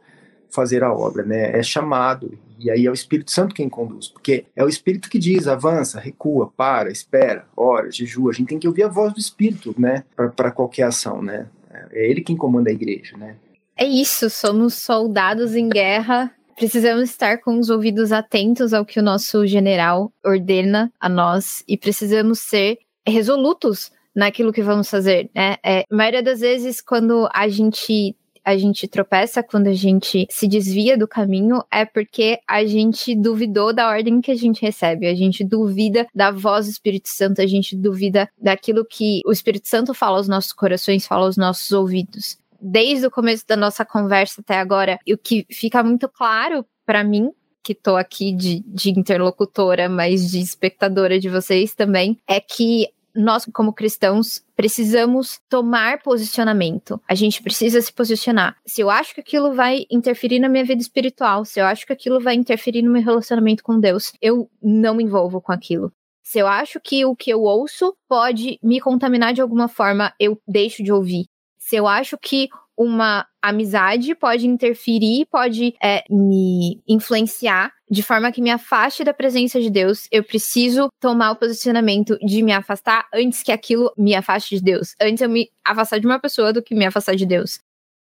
fazer 0.48 0.82
a 0.82 0.92
obra, 0.92 1.22
né? 1.24 1.58
É 1.58 1.62
chamado, 1.62 2.38
e 2.58 2.70
aí 2.70 2.86
é 2.86 2.90
o 2.90 2.94
Espírito 2.94 3.30
Santo 3.30 3.54
quem 3.54 3.68
conduz, 3.68 4.08
porque 4.08 4.46
é 4.56 4.64
o 4.64 4.68
Espírito 4.68 5.10
que 5.10 5.18
diz, 5.18 5.46
avança, 5.46 6.00
recua, 6.00 6.50
para, 6.56 6.90
espera, 6.90 7.46
ora, 7.56 7.90
jejua. 7.90 8.30
A 8.30 8.34
gente 8.34 8.48
tem 8.48 8.58
que 8.58 8.68
ouvir 8.68 8.84
a 8.84 8.88
voz 8.88 9.12
do 9.12 9.20
Espírito, 9.20 9.74
né? 9.78 10.04
Para 10.34 10.50
qualquer 10.50 10.84
ação, 10.84 11.20
né? 11.20 11.46
É 11.92 12.08
ele 12.08 12.22
quem 12.22 12.36
comanda 12.36 12.70
a 12.70 12.72
igreja, 12.72 13.16
né? 13.16 13.36
É 13.76 13.84
isso, 13.84 14.30
somos 14.30 14.74
soldados 14.74 15.54
em 15.54 15.68
guerra 15.68 16.32
Precisamos 16.56 17.10
estar 17.10 17.38
com 17.42 17.58
os 17.58 17.68
ouvidos 17.68 18.12
atentos 18.12 18.72
ao 18.72 18.84
que 18.84 18.98
o 18.98 19.02
nosso 19.02 19.46
general 19.46 20.10
ordena 20.24 20.90
a 20.98 21.06
nós 21.06 21.62
e 21.68 21.76
precisamos 21.76 22.38
ser 22.38 22.78
resolutos 23.06 23.92
naquilo 24.14 24.52
que 24.52 24.62
vamos 24.62 24.88
fazer, 24.88 25.30
né? 25.34 25.56
É, 25.62 25.80
a 25.80 25.94
maioria 25.94 26.22
das 26.22 26.40
vezes, 26.40 26.80
quando 26.80 27.28
a 27.32 27.46
gente 27.48 28.16
a 28.42 28.56
gente 28.56 28.86
tropeça, 28.86 29.42
quando 29.42 29.66
a 29.66 29.72
gente 29.72 30.24
se 30.30 30.46
desvia 30.46 30.96
do 30.96 31.08
caminho, 31.08 31.64
é 31.68 31.84
porque 31.84 32.38
a 32.48 32.64
gente 32.64 33.12
duvidou 33.12 33.74
da 33.74 33.88
ordem 33.88 34.20
que 34.20 34.30
a 34.30 34.36
gente 34.36 34.62
recebe, 34.62 35.08
a 35.08 35.14
gente 35.16 35.42
duvida 35.42 36.06
da 36.14 36.30
voz 36.30 36.66
do 36.66 36.70
Espírito 36.70 37.08
Santo, 37.08 37.42
a 37.42 37.46
gente 37.46 37.76
duvida 37.76 38.28
daquilo 38.40 38.84
que 38.84 39.20
o 39.26 39.32
Espírito 39.32 39.66
Santo 39.66 39.92
fala 39.92 40.18
aos 40.18 40.28
nossos 40.28 40.52
corações, 40.52 41.04
fala 41.04 41.26
aos 41.26 41.36
nossos 41.36 41.72
ouvidos 41.72 42.38
desde 42.66 43.06
o 43.06 43.10
começo 43.10 43.46
da 43.46 43.56
nossa 43.56 43.84
conversa 43.84 44.40
até 44.40 44.58
agora, 44.58 44.98
e 45.06 45.14
o 45.14 45.18
que 45.18 45.46
fica 45.50 45.82
muito 45.84 46.08
claro 46.08 46.66
para 46.84 47.04
mim 47.04 47.30
que 47.62 47.74
tô 47.74 47.96
aqui 47.96 48.32
de, 48.32 48.60
de 48.66 48.90
interlocutora, 48.90 49.88
mas 49.88 50.30
de 50.30 50.40
espectadora 50.40 51.18
de 51.18 51.28
vocês 51.28 51.74
também, 51.74 52.16
é 52.26 52.40
que 52.40 52.88
nós, 53.14 53.44
como 53.52 53.72
cristãos, 53.72 54.44
precisamos 54.54 55.40
tomar 55.48 56.02
posicionamento. 56.02 57.00
A 57.08 57.14
gente 57.14 57.42
precisa 57.42 57.80
se 57.80 57.92
posicionar. 57.92 58.56
Se 58.66 58.82
eu 58.82 58.90
acho 58.90 59.14
que 59.14 59.20
aquilo 59.20 59.54
vai 59.54 59.84
interferir 59.90 60.38
na 60.38 60.48
minha 60.48 60.64
vida 60.64 60.82
espiritual, 60.82 61.44
se 61.44 61.58
eu 61.58 61.64
acho 61.64 61.86
que 61.86 61.92
aquilo 61.92 62.20
vai 62.20 62.34
interferir 62.34 62.82
no 62.82 62.90
meu 62.90 63.02
relacionamento 63.02 63.64
com 63.64 63.80
Deus, 63.80 64.12
eu 64.20 64.50
não 64.62 64.94
me 64.94 65.04
envolvo 65.04 65.40
com 65.40 65.50
aquilo. 65.50 65.90
Se 66.22 66.38
eu 66.38 66.46
acho 66.46 66.78
que 66.80 67.04
o 67.04 67.16
que 67.16 67.30
eu 67.30 67.42
ouço 67.42 67.96
pode 68.08 68.58
me 68.62 68.80
contaminar 68.80 69.32
de 69.32 69.40
alguma 69.40 69.66
forma, 69.68 70.12
eu 70.20 70.38
deixo 70.46 70.82
de 70.82 70.92
ouvir 70.92 71.26
se 71.66 71.74
eu 71.74 71.88
acho 71.88 72.16
que 72.16 72.48
uma 72.76 73.26
amizade 73.42 74.14
pode 74.14 74.46
interferir, 74.46 75.26
pode 75.26 75.74
é, 75.82 76.04
me 76.08 76.80
influenciar 76.86 77.72
de 77.90 78.04
forma 78.04 78.30
que 78.30 78.40
me 78.40 78.50
afaste 78.50 79.02
da 79.02 79.12
presença 79.12 79.60
de 79.60 79.68
Deus, 79.68 80.06
eu 80.12 80.22
preciso 80.22 80.88
tomar 81.00 81.32
o 81.32 81.36
posicionamento 81.36 82.16
de 82.18 82.40
me 82.40 82.52
afastar 82.52 83.08
antes 83.12 83.42
que 83.42 83.50
aquilo 83.50 83.92
me 83.98 84.14
afaste 84.14 84.56
de 84.56 84.62
Deus. 84.62 84.94
Antes 85.00 85.20
eu 85.20 85.28
me 85.28 85.50
afastar 85.64 85.98
de 85.98 86.06
uma 86.06 86.20
pessoa 86.20 86.52
do 86.52 86.62
que 86.62 86.72
me 86.72 86.86
afastar 86.86 87.16
de 87.16 87.26
Deus. 87.26 87.58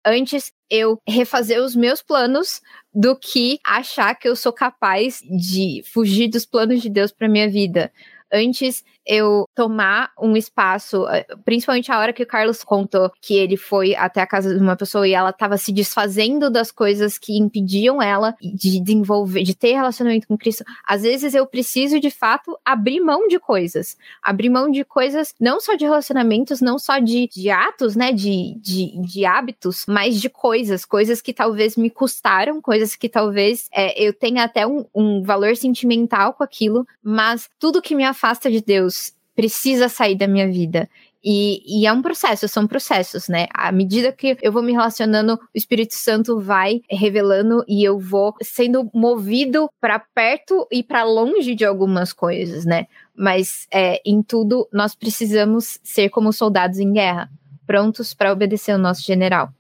Antes 0.05 0.53
eu 0.69 0.99
refazer 1.09 1.63
os 1.63 1.77
meus 1.77 2.03
planos 2.03 2.61
do 2.93 3.17
que 3.17 3.61
achar 3.65 4.17
que 4.17 4.29
eu 4.29 4.35
sou 4.35 4.53
capaz 4.53 5.21
de 5.21 5.85
fugir 5.93 6.29
dos 6.29 6.45
planos 6.45 6.83
de 6.83 6.91
Deus 6.91 7.13
para 7.13 7.29
minha 7.29 7.49
vida. 7.49 7.93
Antes 8.33 8.85
eu 9.07 9.49
tomar 9.55 10.13
um 10.21 10.37
espaço, 10.37 11.07
eh, 11.09 11.27
principalmente 11.45 11.91
a 11.91 11.99
hora 11.99 12.13
que 12.13 12.23
o 12.23 12.27
Carlos 12.27 12.63
contou 12.63 13.11
que 13.21 13.35
ele 13.35 13.57
foi 13.57 13.95
até 13.95 14.21
a 14.21 14.27
casa 14.27 14.55
de 14.55 14.61
uma 14.61 14.77
pessoa 14.77 15.07
e 15.07 15.13
ela 15.13 15.31
estava 15.31 15.57
se 15.57 15.73
desfazendo 15.73 16.49
das 16.51 16.71
coisas 16.71 17.19
que 17.19 17.37
impediam 17.37 18.01
ela 18.01 18.35
de 18.41 18.81
desenvolver, 18.81 19.43
de 19.43 19.55
ter 19.55 19.73
relacionamento 19.73 20.29
com 20.29 20.39
Cristo. 20.39 20.65
Às 20.87 21.03
vezes 21.03 21.35
eu 21.35 21.47
preciso 21.47 21.99
de 21.99 22.11
fato 22.11 22.57
abrir 22.65 23.01
mão 23.01 23.27
de 23.27 23.39
coisas, 23.39 23.97
abrir 24.23 24.51
mão 24.51 24.71
de 24.71 24.85
coisas 24.85 25.35
não 25.41 25.61
só 25.61 25.75
de 25.75 25.85
relacionamentos, 25.85 26.61
não 26.61 26.79
só 26.79 26.99
de, 26.99 27.29
de 27.29 27.51
atos, 27.51 27.97
né, 27.97 28.13
de, 28.13 28.57
de, 28.61 29.01
de 29.03 29.25
hábitos, 29.25 29.85
mas 29.89 30.21
de 30.21 30.31
coisas, 30.31 30.85
coisas 30.85 31.21
que 31.21 31.35
talvez 31.35 31.77
me 31.77 31.91
custaram, 31.91 32.61
coisas 32.61 32.95
que 32.95 33.09
talvez 33.09 33.69
é, 33.73 34.01
eu 34.01 34.13
tenha 34.13 34.45
até 34.45 34.67
um, 34.67 34.85
um 34.95 35.23
valor 35.23 35.57
sentimental 35.57 36.35
com 36.35 36.45
aquilo, 36.45 36.87
mas 37.03 37.49
tudo 37.59 37.83
que 37.83 37.95
me 37.95 38.05
afasta 38.23 38.49
de 38.49 38.63
Deus 38.63 39.13
precisa 39.35 39.89
sair 39.89 40.15
da 40.15 40.29
minha 40.29 40.47
vida. 40.47 40.89
E, 41.25 41.63
e, 41.67 41.87
é 41.87 41.93
um 41.93 42.03
processo, 42.03 42.49
são 42.49 42.67
processos, 42.67 43.29
né? 43.29 43.47
À 43.55 43.71
medida 43.71 44.13
que 44.13 44.37
eu 44.43 44.51
vou 44.51 44.63
me 44.63 44.73
relacionando, 44.73 45.35
o 45.35 45.39
Espírito 45.55 45.95
Santo 45.95 46.41
vai 46.41 46.81
revelando 46.91 47.65
e 47.69 47.85
eu 47.85 47.99
vou 47.99 48.35
sendo 48.43 48.91
movido 48.93 49.71
para 49.81 50.01
perto 50.01 50.67
e 50.71 50.83
para 50.83 51.05
longe 51.05 51.55
de 51.55 51.65
algumas 51.65 52.13
coisas, 52.13 52.65
né? 52.65 52.87
Mas 53.17 53.69
é, 53.73 54.01
em 54.05 54.21
tudo 54.21 54.69
nós 54.73 54.97
precisamos 54.97 55.79
ser 55.83 56.09
como 56.09 56.33
soldados 56.33 56.81
em 56.81 56.93
guerra, 56.93 57.31
prontos 57.65 58.13
para 58.13 58.33
obedecer 58.33 58.75
o 58.75 58.79
nosso 58.79 59.03
general. 59.03 59.51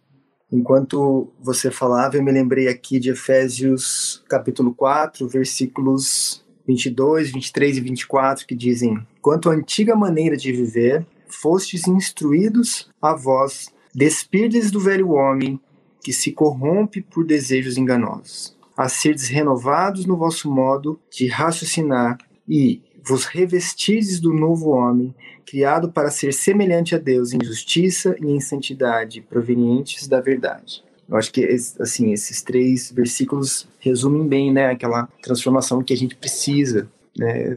Enquanto 0.50 1.32
você 1.40 1.70
falava, 1.70 2.16
eu 2.16 2.24
me 2.24 2.32
lembrei 2.32 2.68
aqui 2.68 2.98
de 2.98 3.10
Efésios 3.10 4.22
capítulo 4.28 4.74
4, 4.74 5.26
versículos 5.28 6.41
22, 6.66 7.30
23 7.32 7.76
e 7.76 7.80
24, 7.80 8.46
que 8.46 8.54
dizem: 8.54 9.06
Quanto 9.20 9.50
à 9.50 9.54
antiga 9.54 9.94
maneira 9.94 10.36
de 10.36 10.52
viver, 10.52 11.06
fostes 11.28 11.86
instruídos 11.86 12.90
a 13.00 13.14
vós, 13.14 13.68
despirdes 13.94 14.70
do 14.70 14.80
velho 14.80 15.10
homem, 15.10 15.60
que 16.02 16.12
se 16.12 16.32
corrompe 16.32 17.00
por 17.00 17.24
desejos 17.24 17.76
enganosos, 17.76 18.56
a 18.76 18.88
serdes 18.88 19.28
renovados 19.28 20.04
no 20.04 20.16
vosso 20.16 20.50
modo 20.50 20.98
de 21.10 21.28
raciocinar 21.28 22.18
e 22.48 22.82
vos 23.04 23.24
revestirdes 23.24 24.20
do 24.20 24.32
novo 24.32 24.70
homem, 24.70 25.14
criado 25.44 25.90
para 25.90 26.10
ser 26.10 26.32
semelhante 26.32 26.94
a 26.94 26.98
Deus 26.98 27.32
em 27.32 27.44
justiça 27.44 28.16
e 28.20 28.26
em 28.26 28.40
santidade, 28.40 29.20
provenientes 29.20 30.06
da 30.06 30.20
verdade. 30.20 30.82
Eu 31.08 31.16
acho 31.16 31.32
que 31.32 31.44
assim 31.80 32.12
esses 32.12 32.42
três 32.42 32.90
versículos 32.90 33.68
resumem 33.78 34.26
bem, 34.26 34.52
né, 34.52 34.70
aquela 34.70 35.08
transformação 35.22 35.82
que 35.82 35.92
a 35.92 35.96
gente 35.96 36.14
precisa 36.14 36.88
né, 37.16 37.56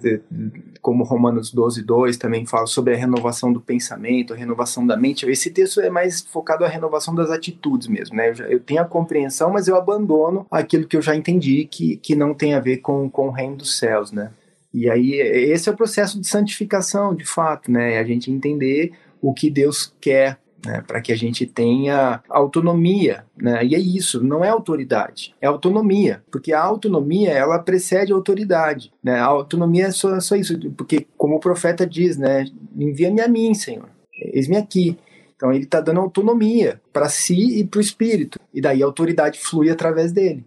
como 0.82 1.04
Romanos 1.04 1.52
12, 1.52 1.82
2 1.82 2.18
também 2.18 2.46
fala 2.46 2.68
sobre 2.68 2.94
a 2.94 2.98
renovação 2.98 3.54
do 3.54 3.62
pensamento, 3.62 4.34
a 4.34 4.38
renovação 4.38 4.86
da 4.86 4.98
mente. 4.98 5.26
Esse 5.26 5.50
texto 5.50 5.80
é 5.80 5.90
mais 5.90 6.22
focado 6.22 6.66
à 6.66 6.68
renovação 6.68 7.16
das 7.16 7.32
atitudes 7.32 7.88
mesmo, 7.88 8.18
né? 8.18 8.30
Eu, 8.30 8.36
já, 8.36 8.46
eu 8.46 8.60
tenho 8.60 8.82
a 8.82 8.86
compreensão, 8.86 9.52
mas 9.52 9.68
eu 9.68 9.78
abandono 9.78 10.46
aquilo 10.52 10.88
que 10.88 10.98
eu 10.98 11.02
já 11.02 11.16
entendi 11.16 11.66
que, 11.66 11.96
que 11.98 12.16
não 12.16 12.34
tem 12.34 12.54
a 12.54 12.60
ver 12.60 12.78
com, 12.78 13.10
com 13.10 13.28
o 13.28 13.32
reino 13.32 13.56
dos 13.56 13.78
céus, 13.78 14.12
né? 14.12 14.32
E 14.74 14.90
aí, 14.90 15.14
esse 15.14 15.70
é 15.70 15.72
o 15.72 15.78
processo 15.78 16.20
de 16.20 16.28
santificação, 16.28 17.16
de 17.16 17.24
fato, 17.24 17.72
né? 17.72 17.98
A 17.98 18.04
gente 18.04 18.30
entender 18.30 18.92
o 19.22 19.34
que 19.34 19.50
Deus 19.50 19.94
quer 20.02 20.38
né, 20.66 20.84
para 20.86 21.02
que 21.02 21.12
a 21.12 21.16
gente 21.16 21.46
tenha 21.46 22.22
autonomia, 22.30 23.26
né? 23.38 23.64
E 23.64 23.76
é 23.76 23.80
isso, 23.80 24.24
não 24.24 24.44
é 24.44 24.50
autoridade, 24.50 25.36
é 25.42 25.48
autonomia, 25.48 26.24
porque 26.32 26.54
a 26.54 26.62
autonomia 26.62 27.32
ela 27.32 27.60
precede 27.60 28.12
a 28.12 28.16
autoridade, 28.16 28.92
né? 29.04 29.20
A 29.20 29.26
autonomia 29.26 29.88
é 29.88 29.92
só, 29.92 30.20
só 30.20 30.36
isso, 30.36 30.58
porque 30.72 31.06
como 31.18 31.36
o 31.36 31.40
profeta 31.40 31.86
diz, 31.86 32.18
né, 32.18 32.46
envia-me 32.76 33.22
a 33.22 33.28
mim, 33.28 33.54
Senhor, 33.54 33.90
eis-me 34.34 34.58
aqui. 34.58 34.98
Então 35.36 35.52
ele 35.52 35.66
está 35.66 35.82
dando 35.82 36.00
autonomia 36.00 36.82
para 36.94 37.10
si 37.10 37.60
e 37.60 37.64
para 37.66 37.80
o 37.80 37.82
espírito, 37.82 38.40
e 38.54 38.62
daí 38.62 38.82
a 38.82 38.86
autoridade 38.86 39.40
flui 39.40 39.70
através 39.70 40.12
dele. 40.12 40.46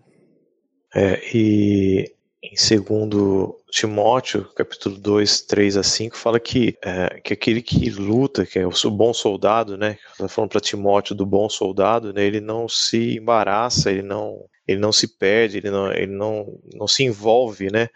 É, 0.94 1.20
e 1.34 2.10
em 2.42 2.56
segundo 2.56 3.57
Timóteo, 3.70 4.44
capítulo 4.54 4.96
2, 4.96 5.42
3 5.42 5.76
a 5.76 5.82
5, 5.82 6.16
fala 6.16 6.40
que, 6.40 6.76
é, 6.82 7.20
que 7.20 7.32
aquele 7.34 7.60
que 7.60 7.90
luta, 7.90 8.46
que 8.46 8.58
é 8.58 8.66
o 8.66 8.90
bom 8.90 9.12
soldado, 9.12 9.76
né? 9.76 9.98
Está 10.12 10.26
falando 10.26 10.50
para 10.50 10.60
Timóteo 10.60 11.14
do 11.14 11.26
bom 11.26 11.48
soldado, 11.48 12.12
né? 12.12 12.24
Ele 12.24 12.40
não 12.40 12.68
se 12.68 13.18
embaraça, 13.18 13.90
ele 13.90 14.02
não, 14.02 14.44
ele 14.66 14.80
não 14.80 14.90
se 14.90 15.18
perde, 15.18 15.58
ele 15.58 15.70
não, 15.70 15.92
ele 15.92 16.12
não, 16.12 16.58
não 16.74 16.88
se 16.88 17.04
envolve, 17.04 17.70
né? 17.70 17.88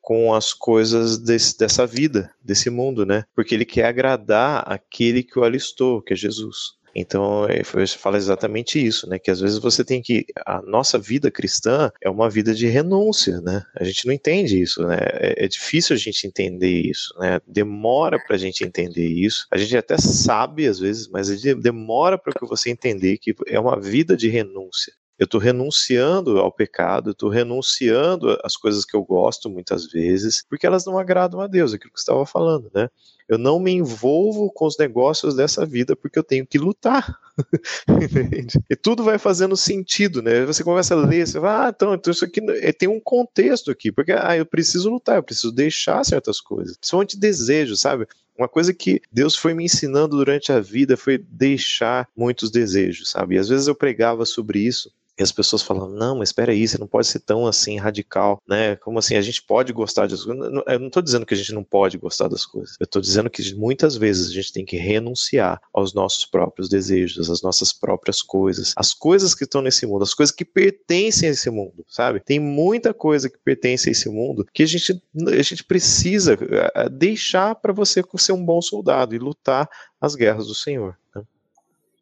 Com 0.00 0.34
as 0.34 0.52
coisas 0.52 1.18
desse, 1.18 1.56
dessa 1.56 1.86
vida, 1.86 2.32
desse 2.42 2.68
mundo, 2.68 3.06
né? 3.06 3.24
Porque 3.34 3.54
ele 3.54 3.64
quer 3.64 3.84
agradar 3.84 4.64
aquele 4.66 5.22
que 5.22 5.38
o 5.38 5.44
alistou, 5.44 6.02
que 6.02 6.12
é 6.12 6.16
Jesus. 6.16 6.79
Então, 6.94 7.46
é, 7.48 7.62
fala 7.64 8.16
exatamente 8.16 8.84
isso, 8.84 9.08
né? 9.08 9.18
Que 9.18 9.30
às 9.30 9.40
vezes 9.40 9.58
você 9.58 9.84
tem 9.84 10.02
que. 10.02 10.26
A 10.46 10.60
nossa 10.62 10.98
vida 10.98 11.30
cristã 11.30 11.90
é 12.02 12.10
uma 12.10 12.28
vida 12.28 12.54
de 12.54 12.66
renúncia, 12.66 13.40
né? 13.40 13.62
A 13.76 13.84
gente 13.84 14.06
não 14.06 14.12
entende 14.12 14.60
isso, 14.60 14.86
né? 14.86 14.96
É, 15.00 15.44
é 15.44 15.48
difícil 15.48 15.94
a 15.94 15.98
gente 15.98 16.26
entender 16.26 16.82
isso, 16.82 17.14
né? 17.18 17.40
Demora 17.46 18.18
para 18.18 18.36
a 18.36 18.38
gente 18.38 18.64
entender 18.64 19.06
isso. 19.06 19.46
A 19.50 19.56
gente 19.56 19.76
até 19.76 19.96
sabe 19.98 20.66
às 20.66 20.78
vezes, 20.78 21.08
mas 21.08 21.28
demora 21.60 22.18
para 22.18 22.32
que 22.32 22.46
você 22.46 22.70
entender 22.70 23.18
que 23.18 23.34
é 23.46 23.58
uma 23.58 23.78
vida 23.80 24.16
de 24.16 24.28
renúncia. 24.28 24.92
Eu 25.20 25.26
estou 25.26 25.38
renunciando 25.38 26.38
ao 26.38 26.50
pecado, 26.50 27.10
eu 27.10 27.12
estou 27.12 27.28
renunciando 27.28 28.38
às 28.42 28.56
coisas 28.56 28.86
que 28.86 28.96
eu 28.96 29.04
gosto 29.04 29.50
muitas 29.50 29.86
vezes, 29.86 30.42
porque 30.48 30.66
elas 30.66 30.86
não 30.86 30.98
agradam 30.98 31.42
a 31.42 31.46
Deus, 31.46 31.74
aquilo 31.74 31.92
que 31.92 32.00
você 32.00 32.04
estava 32.04 32.24
falando, 32.24 32.70
né? 32.74 32.88
Eu 33.30 33.38
não 33.38 33.60
me 33.60 33.70
envolvo 33.70 34.50
com 34.50 34.66
os 34.66 34.76
negócios 34.76 35.36
dessa 35.36 35.64
vida 35.64 35.94
porque 35.94 36.18
eu 36.18 36.24
tenho 36.24 36.44
que 36.44 36.58
lutar. 36.58 37.16
e 38.68 38.74
tudo 38.74 39.04
vai 39.04 39.18
fazendo 39.18 39.56
sentido, 39.56 40.20
né? 40.20 40.44
Você 40.44 40.64
começa 40.64 40.94
a 40.94 40.98
ler, 40.98 41.28
você 41.28 41.38
vai, 41.38 41.68
ah, 41.68 41.72
então, 41.72 41.94
então 41.94 42.10
isso 42.10 42.24
aqui 42.24 42.40
é, 42.60 42.72
tem 42.72 42.88
um 42.88 42.98
contexto 42.98 43.70
aqui, 43.70 43.92
porque 43.92 44.10
ah, 44.10 44.36
eu 44.36 44.44
preciso 44.44 44.90
lutar, 44.90 45.14
eu 45.14 45.22
preciso 45.22 45.52
deixar 45.52 46.04
certas 46.04 46.40
coisas, 46.40 46.76
principalmente 46.76 47.16
desejo, 47.16 47.76
sabe? 47.76 48.04
Uma 48.36 48.48
coisa 48.48 48.74
que 48.74 49.00
Deus 49.12 49.36
foi 49.36 49.54
me 49.54 49.64
ensinando 49.64 50.16
durante 50.16 50.50
a 50.50 50.58
vida 50.58 50.96
foi 50.96 51.16
deixar 51.16 52.08
muitos 52.16 52.50
desejos, 52.50 53.10
sabe? 53.10 53.36
E 53.36 53.38
às 53.38 53.48
vezes 53.48 53.68
eu 53.68 53.76
pregava 53.76 54.26
sobre 54.26 54.58
isso 54.58 54.90
e 55.20 55.22
as 55.22 55.30
pessoas 55.30 55.60
falam, 55.60 55.86
não, 55.90 56.16
mas 56.16 56.30
espera 56.30 56.50
aí, 56.50 56.66
você 56.66 56.78
não 56.78 56.86
pode 56.86 57.06
ser 57.06 57.20
tão 57.20 57.46
assim 57.46 57.76
radical, 57.76 58.40
né? 58.48 58.76
Como 58.76 58.98
assim, 58.98 59.16
a 59.16 59.20
gente 59.20 59.42
pode 59.42 59.70
gostar 59.70 60.06
das 60.06 60.24
coisas. 60.24 60.46
Eu 60.66 60.78
não 60.78 60.86
estou 60.86 61.02
dizendo 61.02 61.26
que 61.26 61.34
a 61.34 61.36
gente 61.36 61.52
não 61.52 61.62
pode 61.62 61.98
gostar 61.98 62.26
das 62.26 62.46
coisas. 62.46 62.74
Eu 62.80 62.84
estou 62.84 63.02
dizendo 63.02 63.28
que 63.28 63.54
muitas 63.54 63.96
vezes 63.96 64.30
a 64.30 64.32
gente 64.32 64.50
tem 64.50 64.64
que 64.64 64.78
renunciar 64.78 65.60
aos 65.74 65.92
nossos 65.92 66.24
próprios 66.24 66.70
desejos, 66.70 67.28
às 67.28 67.42
nossas 67.42 67.70
próprias 67.70 68.22
coisas, 68.22 68.72
as 68.74 68.94
coisas 68.94 69.34
que 69.34 69.44
estão 69.44 69.60
nesse 69.60 69.84
mundo, 69.84 70.04
as 70.04 70.14
coisas 70.14 70.34
que 70.34 70.44
pertencem 70.44 71.28
a 71.28 71.32
esse 71.32 71.50
mundo, 71.50 71.84
sabe? 71.86 72.20
Tem 72.20 72.40
muita 72.40 72.94
coisa 72.94 73.28
que 73.28 73.36
pertence 73.44 73.90
a 73.90 73.92
esse 73.92 74.08
mundo 74.08 74.46
que 74.54 74.62
a 74.62 74.66
gente, 74.66 75.02
a 75.28 75.42
gente 75.42 75.64
precisa 75.64 76.32
eh, 76.32 76.88
deixar 76.88 77.54
para 77.56 77.74
você 77.74 78.02
ser 78.16 78.32
um 78.32 78.42
bom 78.42 78.62
soldado 78.62 79.14
e 79.14 79.18
lutar 79.18 79.68
as 80.00 80.14
guerras 80.14 80.46
do 80.46 80.54
Senhor. 80.54 80.96
Né? 81.14 81.22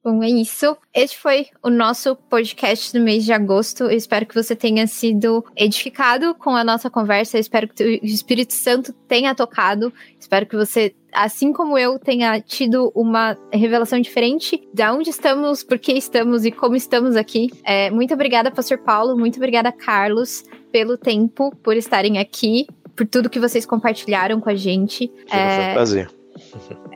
Bom, 0.02 0.22
é 0.22 0.28
isso. 0.30 0.76
Este 0.94 1.18
foi 1.18 1.46
o 1.62 1.68
nosso 1.68 2.14
podcast 2.14 2.96
do 2.96 3.02
mês 3.02 3.24
de 3.24 3.32
agosto. 3.32 3.84
Eu 3.84 3.96
espero 3.96 4.24
que 4.24 4.34
você 4.34 4.54
tenha 4.54 4.86
sido 4.86 5.44
edificado 5.56 6.34
com 6.36 6.50
a 6.50 6.62
nossa 6.62 6.88
conversa. 6.88 7.36
Eu 7.36 7.40
espero 7.40 7.68
que 7.68 7.82
o 7.82 8.06
Espírito 8.06 8.54
Santo 8.54 8.92
tenha 8.92 9.34
tocado. 9.34 9.92
Espero 10.18 10.46
que 10.46 10.56
você, 10.56 10.94
assim 11.12 11.52
como 11.52 11.76
eu, 11.76 11.98
tenha 11.98 12.40
tido 12.40 12.92
uma 12.94 13.36
revelação 13.52 14.00
diferente 14.00 14.68
de 14.72 14.82
onde 14.84 15.10
estamos, 15.10 15.64
por 15.64 15.78
que 15.78 15.92
estamos 15.92 16.44
e 16.44 16.52
como 16.52 16.76
estamos 16.76 17.16
aqui. 17.16 17.50
É, 17.64 17.90
muito 17.90 18.14
obrigada, 18.14 18.52
Pastor 18.52 18.78
Paulo. 18.78 19.18
Muito 19.18 19.36
obrigada, 19.36 19.72
Carlos, 19.72 20.44
pelo 20.70 20.96
tempo, 20.96 21.54
por 21.56 21.76
estarem 21.76 22.18
aqui, 22.18 22.68
por 22.94 23.04
tudo 23.04 23.28
que 23.28 23.40
vocês 23.40 23.66
compartilharam 23.66 24.40
com 24.40 24.48
a 24.48 24.54
gente. 24.54 25.12
É, 25.28 25.56
foi 25.56 25.70
um 25.70 25.74
prazer. 25.74 26.17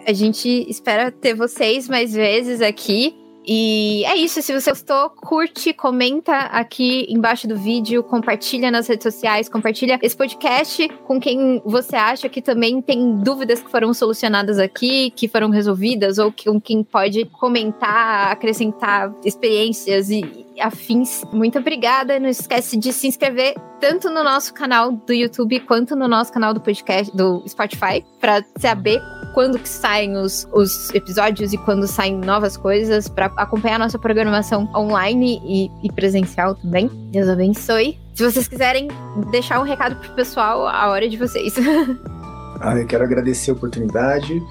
A 0.07 0.13
gente 0.13 0.49
espera 0.69 1.11
ter 1.11 1.35
vocês 1.35 1.89
mais 1.89 2.13
vezes 2.13 2.61
aqui. 2.61 3.17
E 3.45 4.05
é 4.05 4.15
isso, 4.15 4.41
se 4.41 4.53
você 4.53 4.71
gostou, 4.71 5.11
curte, 5.11 5.73
comenta 5.73 6.33
aqui 6.33 7.07
embaixo 7.09 7.49
do 7.49 7.57
vídeo, 7.57 8.03
compartilha 8.05 8.71
nas 8.71 8.87
redes 8.87 9.03
sociais, 9.03 9.49
compartilha 9.49 9.99
esse 10.01 10.17
podcast 10.17 10.89
com 11.05 11.19
quem 11.19 11.61
você 11.65 11.97
acha 11.97 12.29
que 12.29 12.41
também 12.41 12.81
tem 12.81 13.19
dúvidas 13.19 13.61
que 13.61 13.69
foram 13.69 13.93
solucionadas 13.93 14.61
aqui, 14.61 15.11
que 15.11 15.27
foram 15.27 15.51
resolvidas, 15.51 16.19
ou 16.19 16.33
com 16.33 16.61
quem 16.61 16.85
pode 16.85 17.25
comentar, 17.25 18.31
acrescentar 18.31 19.13
experiências 19.25 20.09
e 20.09 20.47
afins. 20.61 21.25
Muito 21.33 21.59
obrigada. 21.59 22.19
Não 22.19 22.29
esquece 22.29 22.77
de 22.77 22.93
se 22.93 23.07
inscrever 23.07 23.55
tanto 23.81 24.09
no 24.09 24.23
nosso 24.23 24.55
canal 24.55 24.93
do 24.93 25.13
YouTube 25.13 25.61
quanto 25.61 25.97
no 25.97 26.07
nosso 26.07 26.33
canal 26.33 26.55
do 26.55 26.61
podcast 26.61 27.15
do 27.17 27.43
Spotify 27.49 28.05
para 28.21 28.45
saber 28.59 29.01
quando 29.35 29.59
que 29.59 29.69
saem 29.69 30.17
os, 30.17 30.47
os 30.53 30.93
episódios 30.95 31.53
e 31.53 31.59
quando 31.59 31.87
saem 31.87 32.17
novas 32.17 32.57
coisas, 32.57 33.09
para 33.09 33.27
acompanhar 33.37 33.79
nossa 33.79 33.99
programação 33.99 34.69
online 34.75 35.41
e, 35.45 35.71
e 35.87 35.93
presencial 35.93 36.55
também. 36.55 36.89
Deus 37.11 37.29
abençoe. 37.29 37.99
Se 38.15 38.23
vocês 38.23 38.47
quiserem 38.47 38.89
deixar 39.31 39.61
um 39.61 39.65
recado 39.65 39.97
pro 39.97 40.15
pessoal, 40.15 40.67
a 40.67 40.89
hora 40.89 41.07
é 41.07 41.09
de 41.09 41.17
vocês. 41.17 41.55
ah, 42.61 42.77
eu 42.77 42.87
quero 42.87 43.05
agradecer 43.05 43.51
a 43.51 43.55
oportunidade. 43.55 44.43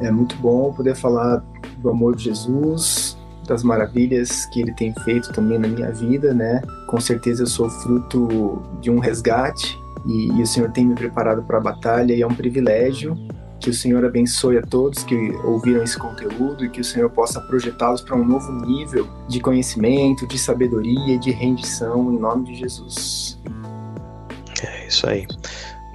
É 0.00 0.10
muito 0.10 0.36
bom 0.36 0.72
poder 0.72 0.94
falar 0.94 1.42
do 1.78 1.90
amor 1.90 2.14
de 2.14 2.24
Jesus, 2.24 3.15
das 3.46 3.62
maravilhas 3.62 4.46
que 4.46 4.60
ele 4.60 4.72
tem 4.74 4.92
feito 5.04 5.32
também 5.32 5.58
na 5.58 5.68
minha 5.68 5.90
vida, 5.90 6.34
né? 6.34 6.60
Com 6.86 7.00
certeza 7.00 7.42
eu 7.42 7.46
sou 7.46 7.68
fruto 7.68 8.62
de 8.80 8.90
um 8.90 8.98
resgate 8.98 9.78
e, 10.06 10.32
e 10.32 10.42
o 10.42 10.46
Senhor 10.46 10.70
tem 10.70 10.86
me 10.86 10.94
preparado 10.94 11.42
para 11.42 11.58
a 11.58 11.60
batalha 11.60 12.12
e 12.12 12.22
é 12.22 12.26
um 12.26 12.34
privilégio 12.34 13.16
que 13.60 13.70
o 13.70 13.74
Senhor 13.74 14.04
abençoe 14.04 14.58
a 14.58 14.62
todos 14.62 15.02
que 15.02 15.16
ouviram 15.44 15.82
esse 15.82 15.98
conteúdo 15.98 16.64
e 16.64 16.68
que 16.68 16.80
o 16.80 16.84
Senhor 16.84 17.10
possa 17.10 17.40
projetá-los 17.40 18.00
para 18.00 18.16
um 18.16 18.24
novo 18.24 18.52
nível 18.66 19.08
de 19.28 19.40
conhecimento, 19.40 20.26
de 20.26 20.38
sabedoria 20.38 21.14
e 21.14 21.18
de 21.18 21.30
rendição 21.30 22.12
em 22.12 22.18
nome 22.18 22.44
de 22.44 22.54
Jesus. 22.54 23.40
É 24.62 24.86
isso 24.86 25.08
aí. 25.08 25.26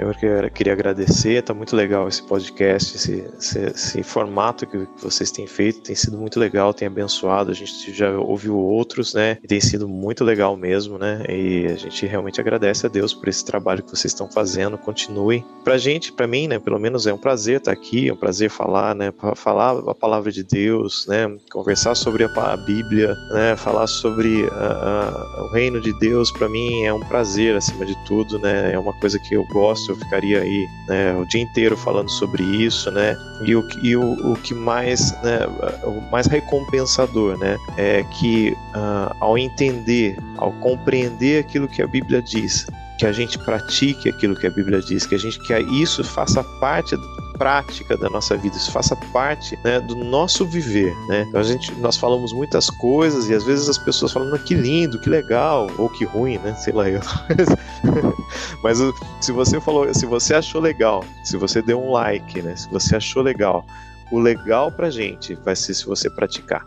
Eu 0.01 0.49
queria 0.49 0.73
agradecer, 0.73 1.33
está 1.33 1.53
muito 1.53 1.75
legal 1.75 2.07
esse 2.07 2.23
podcast, 2.23 2.95
esse, 2.95 3.23
esse, 3.37 3.59
esse, 3.59 4.03
formato 4.03 4.65
que 4.65 4.87
vocês 4.99 5.29
têm 5.29 5.45
feito, 5.45 5.81
tem 5.81 5.95
sido 5.95 6.17
muito 6.17 6.39
legal, 6.39 6.73
tem 6.73 6.87
abençoado, 6.87 7.51
a 7.51 7.53
gente 7.53 7.93
já 7.93 8.09
ouviu 8.17 8.57
outros, 8.57 9.13
né, 9.13 9.37
e 9.43 9.47
tem 9.47 9.61
sido 9.61 9.87
muito 9.87 10.23
legal 10.23 10.57
mesmo, 10.57 10.97
né, 10.97 11.23
e 11.29 11.67
a 11.67 11.75
gente 11.75 12.07
realmente 12.07 12.41
agradece 12.41 12.87
a 12.87 12.89
Deus 12.89 13.13
por 13.13 13.29
esse 13.29 13.45
trabalho 13.45 13.83
que 13.83 13.91
vocês 13.91 14.11
estão 14.11 14.27
fazendo, 14.27 14.75
continuem. 14.75 15.45
Pra 15.63 15.77
gente, 15.77 16.11
pra 16.11 16.25
mim, 16.25 16.47
né, 16.47 16.57
pelo 16.57 16.79
menos 16.79 17.05
é 17.05 17.13
um 17.13 17.17
prazer 17.19 17.57
estar 17.57 17.71
aqui, 17.71 18.09
é 18.09 18.13
um 18.13 18.17
prazer 18.17 18.49
falar, 18.49 18.95
né, 18.95 19.13
falar 19.35 19.77
a 19.87 19.93
palavra 19.93 20.31
de 20.31 20.43
Deus, 20.43 21.05
né, 21.07 21.31
conversar 21.51 21.93
sobre 21.93 22.23
a, 22.23 22.57
Bíblia, 22.57 23.13
né, 23.33 23.55
falar 23.55 23.85
sobre 23.85 24.49
a, 24.51 25.37
a, 25.37 25.43
o 25.43 25.53
reino 25.53 25.79
de 25.79 25.93
Deus, 25.99 26.31
para 26.31 26.49
mim 26.49 26.85
é 26.85 26.93
um 26.93 27.01
prazer 27.01 27.55
acima 27.55 27.85
de 27.85 27.95
tudo, 28.05 28.39
né, 28.39 28.73
é 28.73 28.79
uma 28.79 28.93
coisa 28.99 29.19
que 29.19 29.35
eu 29.35 29.45
gosto, 29.45 29.90
eu 29.91 29.95
ficaria 29.95 30.41
aí 30.41 30.67
né, 30.87 31.15
o 31.15 31.25
dia 31.25 31.41
inteiro 31.41 31.77
falando 31.77 32.09
sobre 32.09 32.43
isso, 32.43 32.91
né? 32.91 33.15
E 33.45 33.55
o, 33.55 33.67
e 33.81 33.95
o, 33.95 34.31
o 34.31 34.35
que 34.35 34.53
mais, 34.53 35.11
né, 35.21 35.39
o 35.83 36.01
mais 36.11 36.27
recompensador, 36.27 37.37
né, 37.37 37.57
é 37.77 38.03
que 38.03 38.51
uh, 38.75 39.15
ao 39.19 39.37
entender, 39.37 40.17
ao 40.37 40.51
compreender 40.53 41.39
aquilo 41.39 41.67
que 41.67 41.81
a 41.81 41.87
Bíblia 41.87 42.21
diz, 42.21 42.65
que 42.97 43.05
a 43.05 43.11
gente 43.11 43.37
pratique 43.39 44.09
aquilo 44.09 44.35
que 44.35 44.45
a 44.45 44.51
Bíblia 44.51 44.79
diz, 44.79 45.05
que 45.07 45.15
a 45.15 45.17
gente 45.17 45.39
que 45.39 45.57
isso 45.81 46.03
faça 46.03 46.43
parte 46.59 46.95
prática 47.41 47.97
da 47.97 48.07
nossa 48.07 48.37
vida, 48.37 48.55
isso 48.55 48.71
faça 48.71 48.95
parte 49.11 49.57
né, 49.63 49.79
do 49.79 49.95
nosso 49.95 50.45
viver. 50.45 50.95
Né? 51.07 51.25
Então 51.27 51.41
a 51.41 51.43
gente, 51.43 51.73
nós 51.79 51.97
falamos 51.97 52.31
muitas 52.31 52.69
coisas 52.69 53.29
e 53.29 53.33
às 53.33 53.43
vezes 53.43 53.67
as 53.67 53.79
pessoas 53.79 54.11
falam, 54.11 54.37
que 54.37 54.53
lindo, 54.53 55.01
que 55.01 55.09
legal, 55.09 55.67
ou 55.79 55.89
que 55.89 56.05
ruim, 56.05 56.37
né? 56.37 56.53
Sei 56.53 56.71
lá 56.71 56.85
eu. 56.87 57.01
Mas 58.61 58.77
se 59.19 59.31
você 59.31 59.59
falou, 59.59 59.91
se 59.91 60.05
você 60.05 60.35
achou 60.35 60.61
legal, 60.61 61.03
se 61.23 61.35
você 61.35 61.63
deu 61.63 61.81
um 61.81 61.89
like, 61.89 62.43
né? 62.43 62.55
Se 62.55 62.69
você 62.69 62.97
achou 62.97 63.23
legal, 63.23 63.65
o 64.11 64.19
legal 64.19 64.71
pra 64.71 64.91
gente 64.91 65.33
vai 65.43 65.55
ser 65.55 65.73
se 65.73 65.87
você 65.87 66.11
praticar. 66.11 66.63